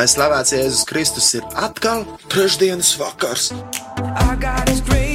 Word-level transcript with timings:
Lai 0.00 0.06
slavēts 0.08 0.54
Jēzus 0.54 0.86
Kristus 0.88 1.26
ir 1.36 1.44
atkal 1.60 2.06
trešdienas 2.32 2.94
vakars. 2.96 3.50
Our 4.00 4.40
God 4.40 4.72
is 4.72 4.80
greater, 4.80 5.09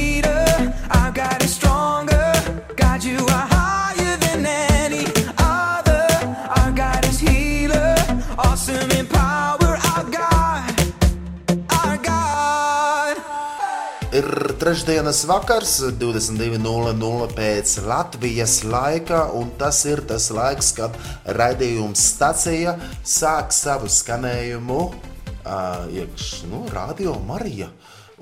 trešdienas 14.66 15.20
vakars, 15.30 15.76
22.00 15.94 17.26
pēc 17.36 17.74
Latvijas 17.86 18.64
laika, 18.66 19.20
un 19.38 19.52
tas 19.60 19.84
ir 19.86 20.00
tas 20.10 20.24
laiks, 20.34 20.72
kad 20.74 20.96
raidījums 21.38 22.02
stacija 22.10 22.72
sāk 23.06 23.54
savu 23.54 23.86
skanējumu 23.86 24.80
uh, 24.88 25.86
iekš, 25.94 26.32
nu, 26.50 26.64
Radio 26.74 27.14
Marija. 27.28 27.68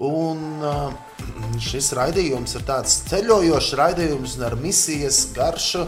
Un 0.04 0.60
uh, 0.60 0.92
šis 1.64 1.94
raidījums 1.96 2.58
ir 2.58 2.68
tāds 2.68 2.98
ceļojošs 3.08 3.72
raidījums 3.80 4.36
ar 4.44 4.58
misijas 4.60 5.22
garšu. 5.32 5.86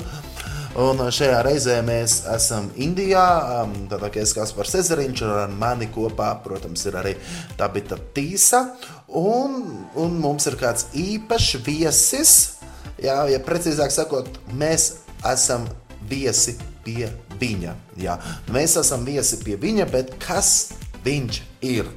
Un 0.76 0.98
šajā 1.00 1.38
reizē 1.46 1.78
mēs 1.80 2.18
esam 2.28 2.66
Indijā. 2.76 3.24
um, 3.62 3.70
Tātad, 3.88 4.10
ka 4.12 4.20
es 4.20 4.34
kā 4.36 4.42
Kaspars 4.42 4.74
Ezeriņš 4.76 5.22
un 5.24 5.30
ar 5.32 5.54
mani 5.62 5.88
kopā, 5.88 6.28
protams, 6.44 6.82
ir 6.84 6.98
arī 7.00 7.14
Tabita 7.56 7.96
Tīsa. 8.12 8.60
Un, 9.08 9.56
un 9.96 10.18
mums 10.20 10.44
ir 10.50 10.58
kāds 10.60 10.90
īpašs 10.92 11.62
viesis. 11.64 12.34
Jā, 13.00 13.22
ja 13.32 13.40
precīzāk 13.40 13.94
sakot, 13.94 14.28
mēs 14.52 14.90
esam 15.32 15.64
viesi 16.10 16.58
pie 16.84 17.08
viņa. 17.40 17.72
Jā, 18.02 18.18
mēs 18.52 18.76
esam 18.82 19.08
viesi 19.08 19.40
pie 19.40 19.56
viņa, 19.60 19.88
bet 19.92 20.12
kas 20.20 20.74
viņš 21.08 21.40
ir? 21.72 21.88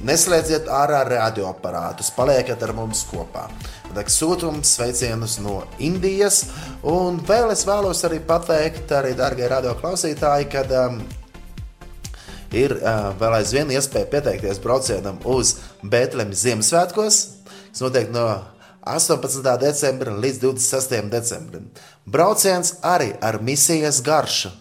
Neslēdziet 0.00 0.68
ārā 0.72 1.02
radioaparātus, 1.08 2.08
paliekat 2.16 2.62
ar 2.64 2.72
mums 2.76 3.02
kopā. 3.10 3.48
Tad 3.90 4.08
sūtums 4.12 4.76
sveicienus 4.76 5.40
no 5.44 5.64
Indijas. 5.82 6.44
Un 6.86 7.18
vēl 7.26 7.50
es 7.52 7.66
vēlos 7.68 8.04
arī 8.08 8.20
pateikt, 8.24 8.92
arī 8.96 9.16
darbie 9.18 9.48
radioklausītāji, 9.50 10.46
ka 10.52 10.62
um, 10.86 11.02
ir 12.54 12.76
uh, 12.78 13.10
vēl 13.20 13.36
aizvien 13.40 13.74
iespēja 13.74 14.08
pieteikties 14.14 14.62
braucienam 14.62 15.18
uz 15.28 15.56
Bēntlemi 15.82 16.38
Ziemassvētkos, 16.38 17.20
kas 17.72 17.84
notiek 17.84 18.08
no 18.14 18.26
18. 18.86 19.44
decembra 19.60 20.14
līdz 20.16 20.40
26. 20.46 21.10
decembrim. 21.12 21.68
Brauciens 22.06 22.78
arī 22.82 23.12
ar 23.20 23.40
misijas 23.44 24.00
garšu. 24.02 24.54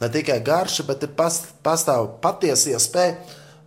Ne 0.00 0.08
tikai 0.10 0.40
garša, 0.42 0.88
bet 0.88 1.04
ir 1.06 1.12
past, 1.14 1.52
pastāv 1.62 2.16
patiesa 2.24 2.72
iespēja 2.74 3.20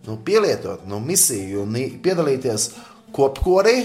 nu, 0.06 0.18
pielietot 0.24 0.86
nu, 0.88 1.00
misiju 1.02 1.64
un 1.66 1.76
piedalīties 2.02 2.70
kopkorī, 3.16 3.76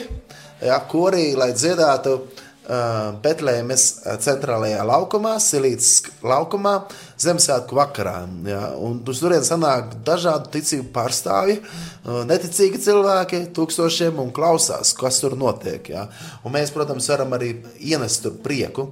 ja, 0.61 0.79
korī, 0.89 1.31
lai 1.37 1.51
dziedātu 1.55 2.13
uh, 2.17 3.11
Betlēmes 3.23 3.85
centrālajā 4.23 4.83
laukumā, 4.87 5.35
Silītas 5.41 6.11
laukumā, 6.25 6.75
Ziemassvētku 7.21 7.77
vakarā. 7.77 8.15
Ja, 8.49 8.61
un 8.81 8.99
turienes 9.05 9.49
sanāk 9.51 9.95
dažādu 10.05 10.51
ticību 10.55 10.89
pārstāvji, 10.95 11.59
uh, 11.61 12.21
neticīgi 12.29 12.81
cilvēki, 12.85 13.43
tūkstošiem 13.57 14.21
un 14.21 14.33
klausās, 14.35 14.93
kas 14.97 15.21
tur 15.23 15.37
notiek. 15.39 15.91
Ja. 15.93 16.07
Un 16.45 16.57
mēs, 16.57 16.73
protams, 16.75 17.09
varam 17.13 17.37
arī 17.37 17.55
ienest 17.79 18.25
tur 18.25 18.37
prieku. 18.43 18.91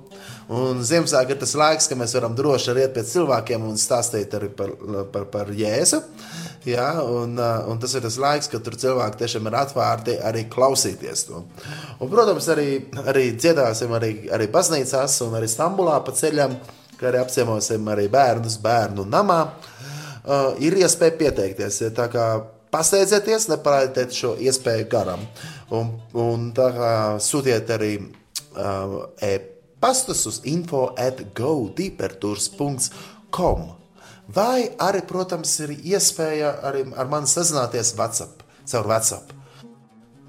Un 0.50 0.80
Ziemassvētku 0.82 1.36
ir 1.36 1.38
tas 1.44 1.52
laiks, 1.60 1.86
kad 1.90 2.00
mēs 2.00 2.16
varam 2.18 2.34
droši 2.34 2.72
arī 2.72 2.82
iet 2.88 2.96
pie 2.96 3.04
cilvēkiem 3.06 3.68
un 3.70 3.76
stāstīt 3.78 4.34
arī 4.34 4.48
par, 4.58 4.72
par, 5.14 5.28
par 5.30 5.52
Jēzu. 5.54 6.00
Ja, 6.66 6.88
un, 7.06 7.36
uh, 7.38 7.68
un 7.70 7.78
tas 7.80 7.94
ir 7.94 8.02
tas 8.02 8.18
laiks, 8.20 8.50
kad 8.50 8.66
cilvēki 8.66 9.22
tiešām 9.22 9.46
ir 9.46 9.58
atvērti 9.60 10.18
arī 10.26 10.48
klausīties 10.50 11.28
to. 11.28 11.44
Un, 12.00 12.10
protams, 12.10 12.50
arī, 12.50 12.70
arī 13.06 13.28
dziedāsim 13.38 13.94
arī, 13.94 14.12
arī 14.34 14.50
baznīcās 14.52 15.20
un 15.28 15.38
arī 15.38 15.52
Stambulā 15.52 16.00
pa 16.06 16.16
ceļam, 16.18 16.58
kā 16.98 17.12
arī 17.12 17.22
apciemosim 17.22 17.94
arī 17.94 18.08
bērnus 18.12 18.58
bērnu 18.66 19.06
namā. 19.06 19.44
Uh, 20.26 20.58
ir 20.66 20.82
iespēja 20.82 21.18
pieteikties. 21.22 21.84
Tā 21.94 22.10
kā 22.10 22.26
Pasteidzieties, 22.74 23.48
nepalaidiet 23.50 24.14
šo 24.14 24.36
iespēju 24.46 24.90
garām. 24.90 25.24
Un, 25.74 25.94
un 26.18 26.50
tā 26.58 26.68
kā 26.74 26.92
sūtiet 27.22 27.70
arī 27.74 27.96
uh, 28.02 29.00
e-pastus 29.80 30.26
uz 30.26 30.42
info 30.44 30.94
at 30.98 31.24
godeepertours.com. 31.34 33.76
Vai 34.28 34.72
arī, 34.78 35.02
protams, 35.08 35.60
ir 35.64 35.70
iespēja 35.72 36.62
arī 36.68 36.94
ar 37.00 37.08
mani 37.10 37.28
sazināties 37.28 37.96
WhatsApp, 37.98 38.44
caur 38.70 38.88
WhatsApp. 38.92 39.32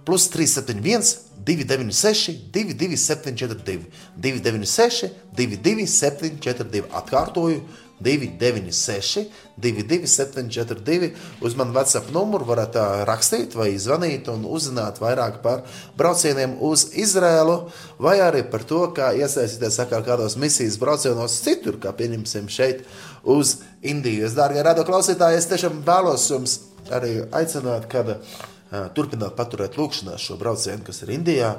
Plus 0.06 0.28
371, 0.32 1.16
296, 1.44 2.32
22742, 2.54 3.84
296, 4.16 5.10
22742. 5.36 6.84
Atkārtoju, 7.02 7.60
296, 8.00 9.26
22742. 9.60 11.10
Uz 11.44 11.56
manu 11.58 11.74
WhatsApp 11.76 12.12
numuru 12.14 12.48
varat 12.48 12.76
rakstīt 13.08 13.54
vai 13.58 13.74
zvanīt 13.80 14.30
un 14.32 14.46
uzzināt 14.48 15.00
vairāk 15.02 15.40
par 15.44 15.64
braucieniem 16.00 16.56
uz 16.64 16.86
Izrēlu, 16.96 17.58
vai 18.00 18.18
arī 18.24 18.42
par 18.50 18.64
to, 18.64 18.86
kā 18.96 19.12
iesaistīties 19.18 19.80
kādos 19.90 20.38
misijas 20.40 20.78
braucienos 20.80 21.40
citur, 21.44 21.80
kā 21.82 21.92
pieņemsim 21.96 22.48
šeit 22.48 22.86
uz 23.24 23.58
Indiju. 23.82 24.24
Es, 24.26 24.36
dārgie 24.36 24.64
radio 24.64 24.84
klausītāji, 24.88 25.40
es 25.40 25.48
tiešām 25.50 25.84
vēlos 25.86 26.26
jums 26.30 26.56
arī 26.92 27.20
aicināt, 27.36 27.86
kad 27.92 28.16
uh, 28.16 28.88
turpināt 28.96 29.36
paturēt 29.36 29.76
lūkšanās 29.80 30.24
šo 30.24 30.40
braucienu, 30.40 30.84
kas 30.86 31.02
ir 31.04 31.14
Indijā, 31.16 31.54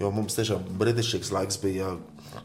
jo 0.00 0.10
mums 0.14 0.36
tiešām 0.38 0.66
brīnišķīgs 0.80 1.32
laiks 1.34 1.62
bija 1.62 1.94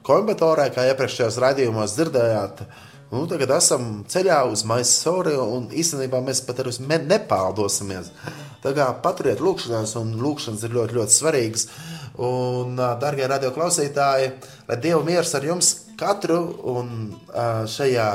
Koimbatorē, 0.07 0.69
kā 0.73 0.85
iepriekšējos 0.91 1.37
raidījumos 1.43 1.97
dzirdējāt. 1.97 2.63
Nu, 3.11 3.25
tagad 3.27 3.51
esam 3.57 4.05
ceļā 4.07 4.37
uz 4.47 4.61
Maisori, 4.63 5.33
un 5.35 5.65
īstenībā 5.75 6.21
mēs 6.23 6.39
pat 6.47 6.61
arī 6.61 6.71
uz 6.71 6.77
Nepālu 6.79 7.57
dosimies. 7.57 8.07
Tā 8.63 8.71
kā 8.77 8.85
paturiet 9.03 9.41
lūkšanās, 9.43 9.97
un 9.99 10.13
lūkšanas 10.21 10.63
ir 10.63 10.77
ļoti, 10.77 10.95
ļoti 10.95 11.15
svarīgas. 11.17 11.65
Un, 12.23 12.79
darbie 13.01 13.27
radioklausītāji, 13.27 14.29
lai 14.69 14.77
Dieva 14.79 15.01
miers 15.03 15.35
ar 15.35 15.43
jums 15.43 15.73
katru 15.99 16.39
un 16.71 16.95
šajā 17.73 18.07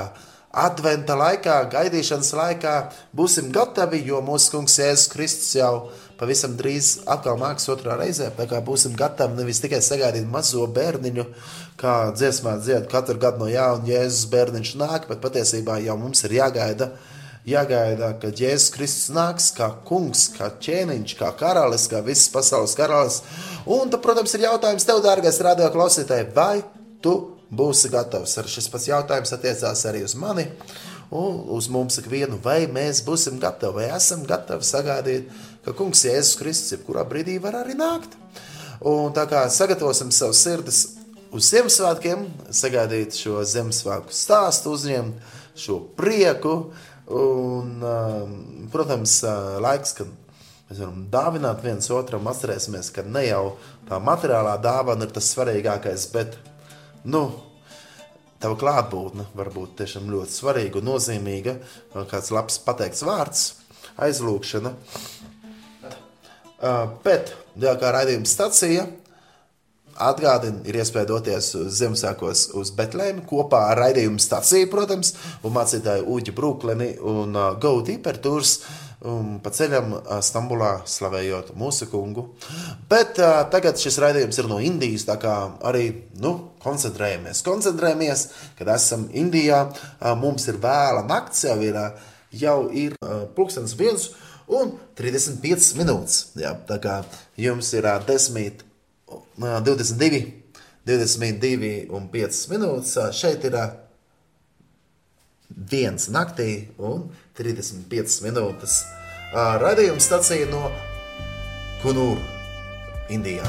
adventa 0.64 1.18
laikā, 1.20 1.58
gaidīšanas 1.76 2.32
laikā 2.40 2.76
būsim 3.16 3.52
gatavi, 3.52 4.00
jo 4.08 4.22
mūsu 4.24 4.54
kungs 4.54 4.78
Jēzus 4.80 5.10
Kristus 5.12 5.52
jau 5.58 5.74
pavisam 6.20 6.56
drīz 6.58 7.02
atkal 7.08 7.38
nāks 7.40 7.68
otrā 7.72 7.96
reizē. 8.00 8.30
Tā 8.36 8.46
kā 8.50 8.60
būsim 8.64 8.96
gatavi 8.98 9.38
nevis 9.38 9.60
tikai 9.62 9.82
sagaidīt 9.84 10.28
mazo 10.30 10.66
bērniņu, 10.66 11.26
kā 11.80 11.96
dziesmā 12.16 12.56
dzied 12.62 12.88
katru 12.92 13.18
gadu 13.22 13.44
no 13.44 13.50
jauna 13.50 13.86
Jēzus 13.88 14.30
bērniņš 14.32 14.72
nāk, 14.80 15.06
bet 15.10 15.22
patiesībā 15.24 15.78
jau 15.84 15.98
mums 16.00 16.24
ir 16.26 16.38
jāgaida. 16.40 16.90
Jāgaida, 17.46 18.10
ka 18.18 18.32
Jēzus 18.34 18.72
Kristus 18.74 19.12
nāks 19.14 19.52
kā 19.54 19.68
kungs, 19.86 20.24
kā 20.34 20.48
ķēniņš, 20.64 21.14
kā 21.20 21.30
karalis, 21.38 21.86
kā 21.92 22.00
visas 22.02 22.32
pasaules 22.34 22.74
karalis. 22.74 23.20
Un, 23.62 23.86
tad, 23.86 24.00
protams, 24.02 24.34
ir 24.34 24.48
jautājums 24.48 24.88
tev, 24.88 24.98
dārgais 25.04 25.38
radio 25.46 25.70
klausītāj, 25.70 26.24
vai 26.34 26.64
tu 27.04 27.14
būsi 27.54 27.92
gatavs. 27.92 28.34
Ar 28.40 28.50
šis 28.50 28.66
pats 28.72 28.88
jautājums 28.90 29.34
attiecās 29.36 29.84
arī 29.86 30.02
uz 30.06 30.16
mani 30.18 30.48
un 31.10 31.44
uz 31.54 31.68
mums 31.70 32.00
ikvienu, 32.00 32.38
vai 32.42 32.66
mēs 32.66 33.04
būsim 33.06 33.38
gatavi, 33.42 33.78
vai 33.78 33.90
esam 33.94 34.24
gatavi 34.26 34.66
sagaidīt, 34.66 35.28
ka 35.66 35.74
kungs 35.74 36.04
Jēzus 36.06 36.36
Kristus 36.38 36.76
jebkurā 36.76 37.02
brīdī 37.08 37.40
var 37.42 37.58
arī 37.64 37.74
nākt. 37.74 38.14
Un 38.86 39.10
tā 39.16 39.24
kā 39.26 39.42
sagatavosim 39.50 40.12
savus 40.14 40.44
sirdis 40.46 40.82
uz 41.34 41.48
Ziemassvētkiem, 41.50 42.22
sagaidīt 42.54 43.16
šo 43.18 43.40
Ziemassvētku 43.42 44.14
stāstu, 44.14 44.76
uzņemt 44.76 45.34
šo 45.58 45.80
prieku. 45.98 46.54
Un, 47.06 47.80
um, 47.82 48.36
protams, 48.70 49.18
uh, 49.26 49.56
laiks, 49.62 49.96
kad 49.98 50.10
mēs 50.68 50.80
varam 50.82 51.02
dāvināt 51.10 51.66
viens 51.66 51.90
otram, 51.94 52.26
atcerēsimies, 52.30 52.92
ka 52.94 53.02
ne 53.06 53.24
jau 53.26 53.42
tā 53.88 53.98
materiālā 54.02 54.56
dāvana 54.62 55.06
ir 55.06 55.14
tas 55.14 55.30
svarīgākais, 55.34 56.08
bet 56.14 56.38
nu, 57.06 57.24
tava 58.42 58.58
klātbūtne 58.58 59.28
var 59.38 59.50
būt 59.54 59.78
tiešām 59.82 60.10
ļoti 60.14 60.34
svarīga 60.34 60.82
un 60.82 60.90
nozīmīga. 60.92 61.58
Kāds 62.10 62.34
labs 62.34 62.58
pateikts 62.62 63.06
vārds, 63.06 63.46
aizlūgšana. 64.02 64.74
Uh, 66.56 66.86
bet, 67.04 67.34
kā 67.60 67.90
raidījuma 67.92 68.28
stacija, 68.28 68.86
Atgādini, 69.96 70.60
ir 70.68 70.76
iespēja 70.76 71.08
doties 71.08 71.54
uz 71.56 71.78
Ziemassvētkos 71.78 72.50
uz 72.60 72.70
Betlēmu 72.76 73.22
kopā 73.28 73.62
ar 73.70 73.78
raidījumu 73.80 74.20
stāciju, 74.20 74.68
protams, 74.68 75.14
un 75.40 75.54
mācītāju 75.54 76.04
Uģi 76.12 76.34
Brooklini 76.36 76.90
un 77.00 77.32
uh, 77.32 77.54
Go 77.60 77.78
Deeper 77.84 78.18
Tours 78.20 78.58
um, 79.00 79.38
pa 79.40 79.52
ceļam 79.56 79.94
uh, 79.96 80.18
Stambulā 80.24 80.82
slavējot 80.84 81.54
mūsu 81.56 81.88
kungu. 81.88 82.26
Bet 82.90 83.22
uh, 83.24 83.38
tagad 83.52 83.80
šis 83.80 83.96
raidījums 84.04 84.40
ir 84.42 84.50
no 84.52 84.60
Indijas, 84.60 85.06
tā 85.08 85.16
kā 85.22 85.36
arī, 85.64 85.86
nu, 86.20 86.34
koncentrējamies. 86.60 87.40
Koncentrējamies, 87.46 88.26
kad 88.58 88.74
esam 88.76 89.08
Indijā, 89.16 89.64
uh, 89.70 90.12
mums 90.20 90.44
ir 90.52 90.60
vēla 90.60 91.06
nakts, 91.08 91.46
jau 91.48 91.56
ir 91.64 91.80
uh, 91.80 92.12
jau 92.36 92.66
ir 92.74 92.96
uh, 93.00 93.24
pulkstenis 93.36 93.76
viens 93.78 94.10
un 94.48 94.74
35 94.98 95.72
minūtes. 95.80 96.18
Jā, 96.40 96.54
tā 96.68 96.80
kā 96.82 97.00
jums 97.40 97.72
ir 97.76 97.88
10, 98.08 98.62
22, 99.36 100.22
22 100.86 101.72
un 101.94 102.10
5 102.12 102.44
minūtes. 102.52 102.98
Šeit 103.16 103.48
ir 103.48 103.58
viens 105.50 106.10
naktī 106.12 106.68
un 106.78 107.08
35 107.38 108.22
minūtes 108.26 108.84
radījuma 109.34 110.00
stacija 110.00 110.46
no 110.50 110.70
Kunūra, 111.82 112.22
Indijā. 113.10 113.44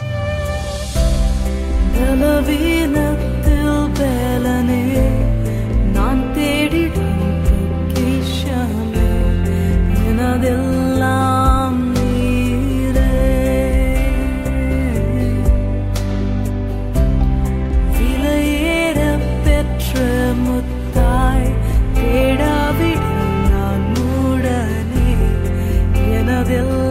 Balavina 1.98 3.08
tilbelane, 3.46 4.84
nan 5.96 6.24
tedi 6.36 6.86
dum 6.96 7.20
tukishame, 7.48 9.10
nena 9.94 10.38
dil 10.44 10.67
will 26.48 26.87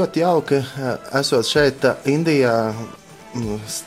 ļoti 0.00 0.22
jauki, 0.22 0.60
eh, 0.60 0.96
esot 1.20 1.44
šeit, 1.44 1.84
eh, 1.84 1.94
Indijā, 2.06 2.74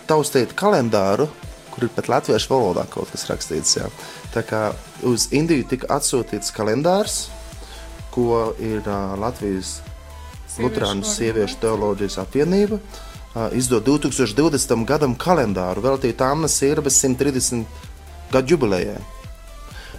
taustīt 0.08 0.54
kalendāru, 0.56 1.28
kur 1.72 1.84
ir 1.84 1.90
pat 1.90 2.08
latviešu 2.08 2.52
valodā 2.52 2.86
kaut 2.90 3.12
kas 3.12 3.26
rakstīts. 3.28 3.78
Jā. 3.78 3.90
Tā 4.34 4.44
kā 4.44 4.74
uz 5.04 5.28
Indiju 5.32 5.68
tika 5.68 5.88
atsūtīts 5.98 6.54
kalendārs, 6.54 7.28
ko 8.12 8.54
ir 8.60 8.86
uh, 8.86 9.16
Latvijas 9.18 9.82
Lutāņu 10.60 11.04
sieviešu 11.04 11.58
teoloģijas 11.60 12.20
apvienība. 12.22 12.80
Uh, 13.34 13.50
izdod 13.58 13.84
2020. 13.84 14.86
gadam 14.86 15.16
kalendāru 15.16 15.82
veltītu 15.82 16.22
Annas 16.22 16.62
Irbes 16.62 17.02
130 17.02 17.66
gadu 18.32 18.54
jubilejai. 18.54 19.02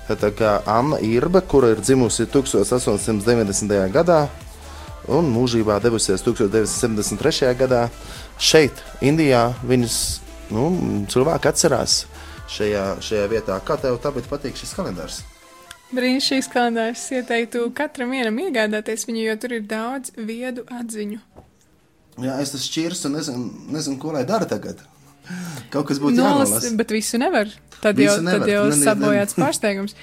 Tā 0.08 0.30
kā 0.36 0.60
Anna 0.68 1.00
Irba, 1.02 1.40
kura 1.40 1.72
ir 1.74 1.82
dzimusi 1.82 2.28
1890. 2.30 3.90
gadā 3.90 4.28
un 5.08 5.28
mūžībā 5.34 5.78
devusies 5.84 6.22
1973. 6.24 7.52
gadā, 7.58 7.84
šeit, 8.40 8.80
Indijā, 9.04 9.50
viņas 9.66 9.98
nu, 10.54 10.66
cilvēki 11.12 11.50
atcerās 11.50 12.04
šajā, 12.54 12.84
šajā 13.04 13.28
vietā. 13.32 13.58
Kā 13.64 13.76
tev 13.80 13.98
tāpēc 14.04 14.28
patīk 14.30 14.58
šis 14.60 14.74
kalendārs? 14.76 15.22
Brīnišķīgs 15.94 16.48
kalendārs. 16.50 17.04
Ieteiktu 17.14 17.66
katram 17.76 18.10
vienam 18.16 18.38
iegādāties 18.42 19.06
viņu, 19.08 19.26
jo 19.28 19.36
tur 19.44 19.54
ir 19.58 19.66
daudz 19.70 20.14
viedu 20.16 20.64
atziņu. 20.74 21.20
Jā, 22.24 22.38
es 22.42 22.52
esmu 22.54 22.64
šķirs 22.68 23.06
un 23.08 23.16
nezinu, 23.18 23.46
nezinu, 23.74 23.98
ko 24.02 24.12
lai 24.14 24.24
dara 24.26 24.46
tagad. 24.50 24.82
Kaut 25.72 25.88
kas 25.88 25.98
būtu 26.02 26.18
Nolas, 26.18 26.50
jānolasa. 26.50 26.74
bet 26.78 26.92
visu 26.94 27.18
nevar. 27.18 27.48
Tad 27.80 27.96
Visu 27.98 28.18
jau, 28.18 28.24
nevar. 28.24 28.42
tad 28.44 28.50
jau 28.52 28.64
ne. 28.70 28.76
sabojāts 28.80 29.36
pārsteigums. 29.38 29.96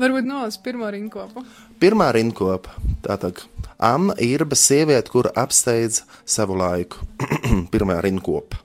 Varbūt 0.00 0.24
nolas 0.24 0.56
pirmo 0.56 0.88
rinkopu. 0.88 1.44
Pirmā 1.80 2.08
rinkopa- 2.16 2.72
tātad 3.04 3.44
Anna 3.78 4.14
Irba, 4.16 4.56
sieviete, 4.56 5.10
kura 5.10 5.30
apsteidz 5.36 6.02
savu 6.24 6.56
laiku. 6.56 7.02
Pirmā 7.72 8.00
rinkopa. 8.00 8.60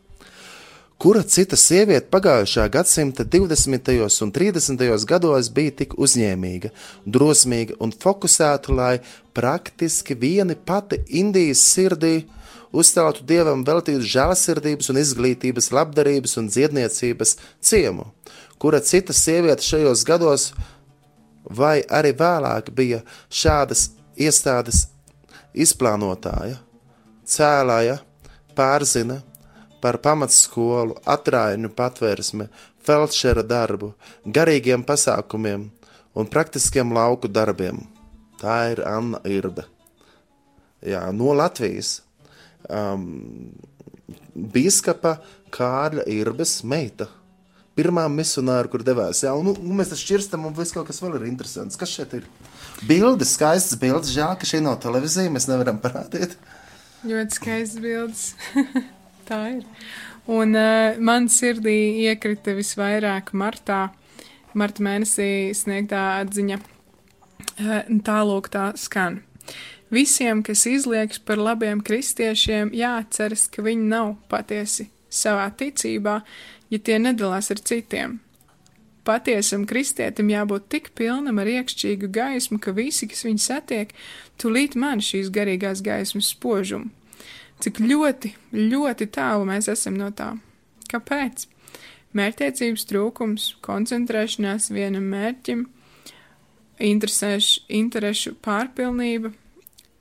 Kura 0.98 1.22
cita 1.22 1.53
sieviete 1.53 2.07
pagājušā 2.10 2.63
gadsimta 2.74 3.25
20. 3.25 4.24
un 4.24 4.31
30. 4.31 5.05
gados 5.05 5.50
bija 5.53 5.75
tik 5.84 5.93
uzņēmīga, 5.93 6.72
drosmīga 7.05 7.75
un 7.79 7.91
fokusēta, 7.93 8.74
lai 8.74 8.96
praktiski 9.38 10.15
viena 10.17 10.55
pati 10.55 10.98
Indijas 11.19 11.62
sirdī 11.62 12.24
uzstātu 12.74 13.27
dievam 13.29 13.62
veltītu 13.67 14.01
žēlsirdības 14.15 14.89
un 14.89 15.01
izglītības, 15.03 15.69
labdarības 15.75 16.34
un 16.41 16.50
dziedniecības 16.50 17.36
ciemu? 17.62 18.10
Kura 18.57 18.81
cita 18.81 19.13
sieviete 19.13 19.62
šajos 19.62 20.01
gados 20.01 20.50
vai 21.50 21.82
arī 21.88 22.13
vēlāk 22.18 22.72
bija 22.75 23.01
šādas 23.30 23.89
iestādes 24.18 24.88
izplānotāja, 25.58 26.58
cēlāja, 27.27 28.00
pārzina 28.58 29.22
par 29.82 30.00
pamatskolu, 30.04 30.98
atrāņu 31.06 31.72
patvērsmi, 31.77 32.48
felčera 32.84 33.44
darbu, 33.46 33.94
garīgiem 34.25 34.84
pasākumiem 34.88 35.68
un 36.18 36.30
praktiskiem 36.32 36.94
lauku 36.96 37.30
darbiem. 37.30 37.84
Tā 38.42 38.58
ir 38.74 38.84
Anna 38.86 39.22
Irbe. 39.25 39.66
Jā, 40.86 41.08
no 41.13 41.34
Latvijas. 41.34 42.01
Um, 42.70 43.54
Bīskapa 44.38 45.18
Kārļa 45.54 46.06
Irbes 46.13 46.60
meita. 46.63 47.08
Pirmā 47.77 48.07
misionāra, 48.10 48.69
kur 48.72 48.81
devās. 48.86 49.22
Jā, 49.22 49.36
un, 49.38 49.51
un 49.53 49.77
mēs 49.77 49.91
tam 49.91 50.00
šķirstam, 50.01 50.48
un 50.50 50.55
viss 50.57 50.74
kaut 50.74 50.88
kas 50.89 51.01
vēl 51.03 51.19
ir 51.19 51.27
interesants. 51.29 51.77
Kas 51.77 51.93
šeit 51.93 52.15
ir? 52.17 52.25
Bildes, 52.89 53.36
skaistas 53.38 53.77
bildes. 53.81 54.13
Žēl, 54.15 54.34
ka 54.39 54.50
šī 54.50 54.63
nav 54.65 54.79
televīzija. 54.81 55.34
Mēs 55.34 55.46
nevaram 55.50 55.77
parādīt. 55.84 56.34
Ļoti 57.05 57.38
skaists 57.38 57.81
bildes. 57.84 58.24
Tā 59.29 59.41
ir. 59.60 59.63
Un 60.27 60.57
uh, 60.57 60.98
man 61.00 61.29
sirdī 61.31 61.77
iekrita 62.03 62.51
visvairāk 62.57 63.31
martā, 63.38 63.88
marta 64.57 64.84
mēnesī 64.84 65.53
sniegtā 65.55 66.03
atziņa. 66.24 66.60
Uh, 67.62 67.79
Tālāk 68.03 68.50
tā 68.51 68.72
skan. 68.75 69.22
Visiem, 69.93 70.41
kas 70.43 70.65
izliekas 70.67 71.22
par 71.24 71.39
labiem 71.39 71.79
kristiešiem, 71.79 72.74
jāatceras, 72.75 73.46
ka 73.48 73.63
viņi 73.63 73.88
nav 73.88 74.15
patiesi 74.27 74.89
savā 75.07 75.46
ticībā, 75.55 76.17
ja 76.74 76.79
tie 76.79 76.97
nedalās 77.01 77.51
ar 77.53 77.62
citiem. 77.63 78.19
Patiesam 79.07 79.63
kristietim 79.67 80.27
jābūt 80.33 80.67
tik 80.74 80.89
pilnam 81.00 81.39
ar 81.39 81.47
iekšķīgu 81.47 82.09
gaismu, 82.12 82.59
ka 82.59 82.74
visi, 82.75 83.07
kas 83.07 83.24
viņu 83.24 83.39
satiek, 83.39 83.93
tūlīt 84.41 84.75
man 84.75 85.00
šīs 85.03 85.31
garīgās 85.31 85.83
gaismas 85.86 86.33
spožumu. 86.33 86.91
Cik 87.63 87.79
ļoti, 87.81 88.33
ļoti 88.53 89.07
tālu 89.15 89.47
mēs 89.47 89.69
esam 89.71 89.95
no 89.97 90.12
tā. 90.13 90.33
Kāpēc? 90.91 91.47
Mērķtiecības 92.17 92.86
trūkums, 92.89 93.47
koncentrēšanās 93.65 94.69
vienam 94.75 95.07
mērķim, 95.12 95.65
interešu 96.79 98.36
pārpilnība 98.45 99.33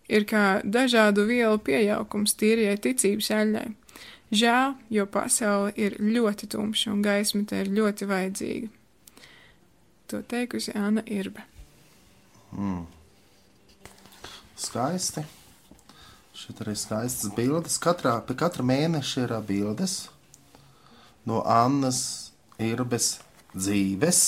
ir 0.09 0.27
kā 0.29 0.45
dažādu 0.63 1.27
vielu 1.29 1.59
piejaukums 1.63 2.37
tīrijai 2.39 2.77
ticības 2.83 3.31
eļļai. 3.39 3.67
Žēl, 4.35 4.75
jo 4.91 5.07
pasaule 5.07 5.71
ir 5.79 6.01
ļoti 6.03 6.49
tumša 6.51 6.91
un 6.91 7.03
gaisma 7.05 7.45
te 7.47 7.61
ir 7.63 7.71
ļoti 7.71 8.09
vajadzīga. 8.11 8.71
To 10.11 10.23
teikusi 10.27 10.75
Anna 10.75 11.03
Irbe. 11.07 11.45
Skaisti. 14.57 15.23
Šeit 16.37 16.61
arī 16.63 16.75
skaistas 16.77 17.33
bildes. 17.37 17.79
Katrā, 17.83 18.19
pie 18.27 18.37
katra 18.39 18.67
mēneša 18.67 19.25
ir 19.25 19.35
bildes 19.47 19.97
no 21.27 21.43
Annas 21.47 22.33
Irbes 22.63 23.17
dzīves. 23.55 24.23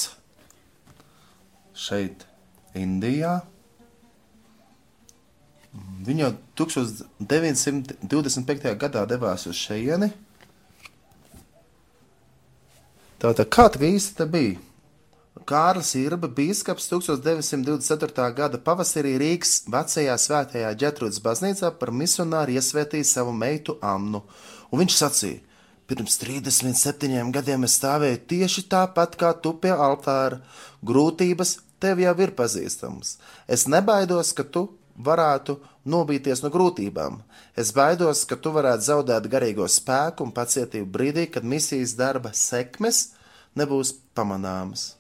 Šeit, 1.79 2.27
Indijā. 2.75 3.41
Viņa 6.09 6.25
jau 6.25 6.33
1925. 6.65 8.73
gadā 8.81 9.05
devās 9.09 9.45
uz 9.51 9.57
šejieni. 9.61 10.09
Tātad, 13.19 13.49
kā 13.51 13.67
tā 13.75 13.83
īsti 13.85 14.25
bija? 14.31 14.59
Kārlis 15.49 15.95
Irba, 15.97 16.29
biskups 16.29 16.91
1924. 16.91 18.25
gada 18.37 18.59
pavasarī 18.61 19.15
Rīgas 19.21 19.63
vecajā 19.71 20.17
svētajā 20.21 20.73
ģetrūdas 20.83 21.23
baznīcā 21.25 21.71
par 21.81 21.93
misionāru 21.95 22.59
iesvētīja 22.59 23.09
savu 23.09 23.33
meitu 23.33 23.79
Annu, 23.81 24.21
un 24.71 24.83
viņš 24.83 24.97
sacīja, 24.99 25.41
pirms 25.89 26.19
37 26.21 27.33
gadiem 27.33 27.65
es 27.65 27.79
stāvēju 27.81 28.21
tieši 28.29 28.67
tāpat 28.69 29.17
kā 29.21 29.33
tu 29.43 29.55
pie 29.63 29.73
altāra, 29.73 30.43
grūtības 30.85 31.57
tev 31.81 32.03
jau 32.03 32.15
ir 32.21 32.35
pazīstamas. 32.37 33.17
Es 33.49 33.65
nebaidos, 33.71 34.35
ka 34.37 34.45
tu 34.45 34.67
varētu 34.99 35.59
nobīties 35.89 36.43
no 36.43 36.51
grūtībām. 36.53 37.21
Es 37.57 37.71
baidos, 37.75 38.25
ka 38.29 38.37
tu 38.37 38.53
varētu 38.55 38.87
zaudēt 38.91 39.29
garīgo 39.31 39.69
spēku 39.71 40.27
un 40.27 40.35
pacietību 40.35 40.91
brīdī, 40.95 41.29
kad 41.31 41.47
misijas 41.47 41.95
darba 41.99 42.35
sekmes 42.35 43.13
nebūs 43.59 43.95
pamanāmas. 44.15 44.95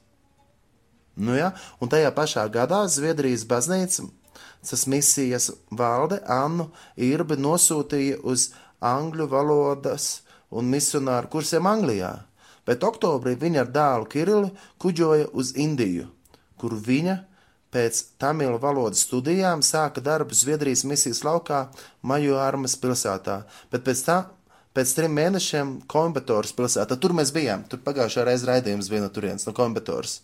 Nu, 1.19 1.35
ja? 1.35 1.51
Un 1.83 1.91
tajā 1.91 2.13
pašā 2.15 2.47
gadā 2.55 2.85
Zviedrijas 2.87 3.43
baznīca, 3.49 4.07
tas 4.63 4.87
misijas 4.87 5.51
valde 5.75 6.21
Annu 6.31 6.71
Irbi 6.95 7.39
nosūtīja 7.41 8.21
uz 8.23 8.53
angļu 8.79 9.27
valodas 9.31 10.21
un 10.55 10.71
misionāru 10.71 11.31
kursiem 11.33 11.67
Anglijā, 11.67 12.13
bet 12.67 12.87
oktobrī 12.87 13.35
viņa 13.41 13.65
ar 13.65 13.73
dēlu 13.75 14.09
Kirillu 14.13 14.53
kuģoja 14.79 15.33
uz 15.35 15.57
Indiju, 15.59 16.07
kur 16.61 16.77
viņa 16.79 17.19
pēc 17.75 18.01
tamilu 18.21 18.59
valodas 18.63 19.05
studijām 19.05 19.63
sāka 19.67 20.01
darbu 20.05 20.35
Zviedrijas 20.35 20.87
misijas 20.89 21.25
laukā 21.27 21.67
Maju 22.03 22.41
Armas 22.41 22.79
pilsētā, 22.81 23.43
bet 23.73 23.87
pēc 23.87 24.05
tam 24.07 24.35
Pēc 24.79 24.93
trim 24.95 25.15
mēnešiem 25.17 25.71
Koimbatoras 25.91 26.53
pilsētā, 26.55 26.95
tur 27.03 27.11
mēs 27.17 27.33
bijām. 27.35 27.65
Tur 27.67 27.81
pagājušā 27.83 28.23
reizē 28.29 28.47
raidījums 28.53 28.87
bija 28.93 29.03
no 29.03 29.09
turienes, 29.11 29.43
no 29.49 29.55
Koimbatoras. 29.57 30.21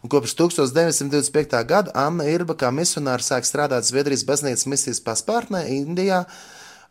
Un 0.00 0.08
kopš 0.10 0.32
1925. 0.38 1.58
gada 1.68 1.92
Anna 1.98 2.24
Irba 2.30 2.56
kā 2.58 2.70
misionāra 2.72 3.20
sāk 3.20 3.44
strādāt 3.44 3.84
Zviedrijas 3.84 4.24
baznīcas 4.26 4.64
misijas 4.70 5.02
paspārnē 5.04 5.66
Indijā 5.74 6.22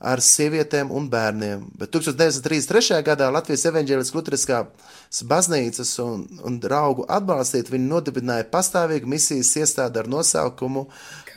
ar 0.02 0.22
sievietēm 0.26 0.92
un 0.96 1.08
bērniem. 1.12 1.64
Bet 1.78 1.94
1933. 1.94 3.00
gadā 3.06 3.30
Latvijas 3.34 3.68
evaņģēliskās 3.70 4.18
luteriskās 4.18 5.24
baznīcas 5.30 5.94
un, 6.04 6.26
un 6.46 6.60
draugu 6.64 7.06
atbalstīt 7.10 7.72
viņi 7.72 7.90
nodibināja 7.92 8.50
pastāvīgu 8.52 9.10
misijas 9.14 9.54
iestādi 9.62 10.02
ar 10.02 10.12
nosaukumu 10.12 10.88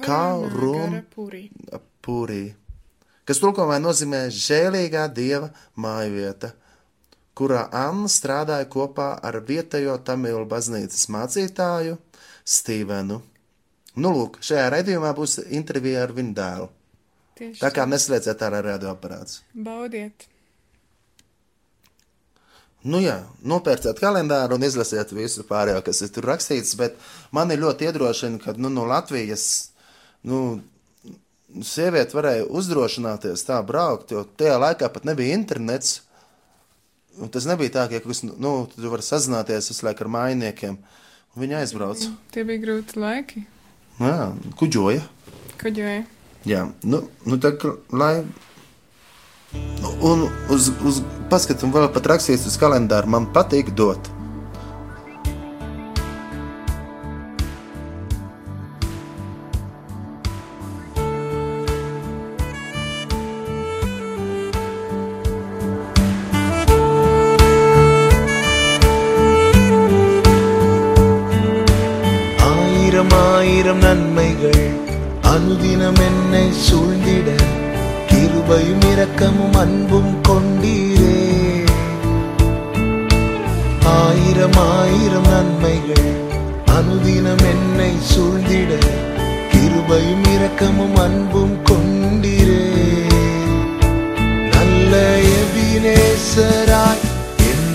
Karun 0.00 1.00
Purī. 1.14 1.46
Pūrī, 2.04 2.42
kas 3.24 3.38
tulkojumā 3.40 3.78
nozīmē 3.80 4.26
žēlīgā 4.28 5.06
dieva 5.16 5.48
mājvieta 5.80 6.50
kurā 7.34 7.66
Anna 7.74 8.08
strādāja 8.10 8.66
kopā 8.70 9.14
ar 9.22 9.40
vietējo 9.48 9.96
Tamilu 10.06 10.46
baznīcas 10.50 11.08
mācītāju 11.10 11.98
Stīvenu. 12.44 13.20
Nu, 13.94 14.10
lūk, 14.14 14.40
šajā 14.42 14.68
raidījumā 14.74 15.12
būs 15.16 15.38
intervija 15.54 16.04
ar 16.06 16.14
viņu 16.14 16.34
dēlu. 16.34 16.70
Tieši 17.34 17.60
Tā 17.62 17.70
kā 17.74 17.86
neslēdziet 17.90 18.42
ārā 18.46 18.60
radioaparāts. 18.62 19.42
Baudiet. 19.54 20.28
Nu 22.84 23.00
jā, 23.00 23.16
nopērciet 23.40 23.96
kalendāru 23.96 24.58
un 24.58 24.66
izlasiet 24.66 25.12
visu 25.16 25.42
pārējo, 25.48 25.80
kas 25.86 26.02
ir 26.04 26.10
tur 26.12 26.28
rakstīts, 26.28 26.74
bet 26.76 26.98
man 27.32 27.50
ir 27.50 27.62
ļoti 27.62 27.88
iedrošina, 27.88 28.40
ka 28.42 28.52
nu, 28.60 28.68
no 28.68 28.84
Latvijas, 28.84 29.46
nu, 30.28 30.60
sieviete 31.64 32.16
varēja 32.16 32.44
uzdrošināties 32.52 33.46
tā 33.48 33.56
braukt, 33.64 34.12
jo 34.12 34.26
tajā 34.36 34.58
laikā 34.60 34.90
pat 34.92 35.08
nebija 35.08 35.38
internets. 35.38 36.02
Un 37.22 37.30
tas 37.32 37.46
nebija 37.48 37.72
tā, 37.72 37.86
ka 37.88 38.02
jūs, 38.02 38.24
nu, 38.26 38.52
vari 38.76 39.06
sazināties 39.06 39.70
visu 39.72 39.86
laiku 39.86 40.04
ar 40.04 40.12
mājiniekiem. 40.18 40.76
Un 40.76 41.04
Viņi 41.42 41.56
aizbrauca. 41.58 42.12
Tie 42.34 42.44
bija 42.46 42.62
grūti 42.62 43.00
laiki. 43.00 43.46
Jā, 43.98 44.28
kuģoja. 44.60 45.02
Kuģoja. 45.58 46.04
Jā, 46.44 46.66
nu, 46.84 47.00
nu 47.24 47.38
tā 47.40 47.54
kā, 47.56 47.76
lai. 47.92 48.18
Nu, 49.80 49.92
Un 50.04 50.26
uz, 50.52 50.68
uz 50.84 50.98
paskatu, 51.30 51.70
vēl 51.72 51.86
pat 51.94 52.08
rakstīts 52.10 52.44
uz 52.50 52.58
kalendāru, 52.60 53.08
man 53.14 53.28
patīk 53.32 53.70
dot. 53.78 54.13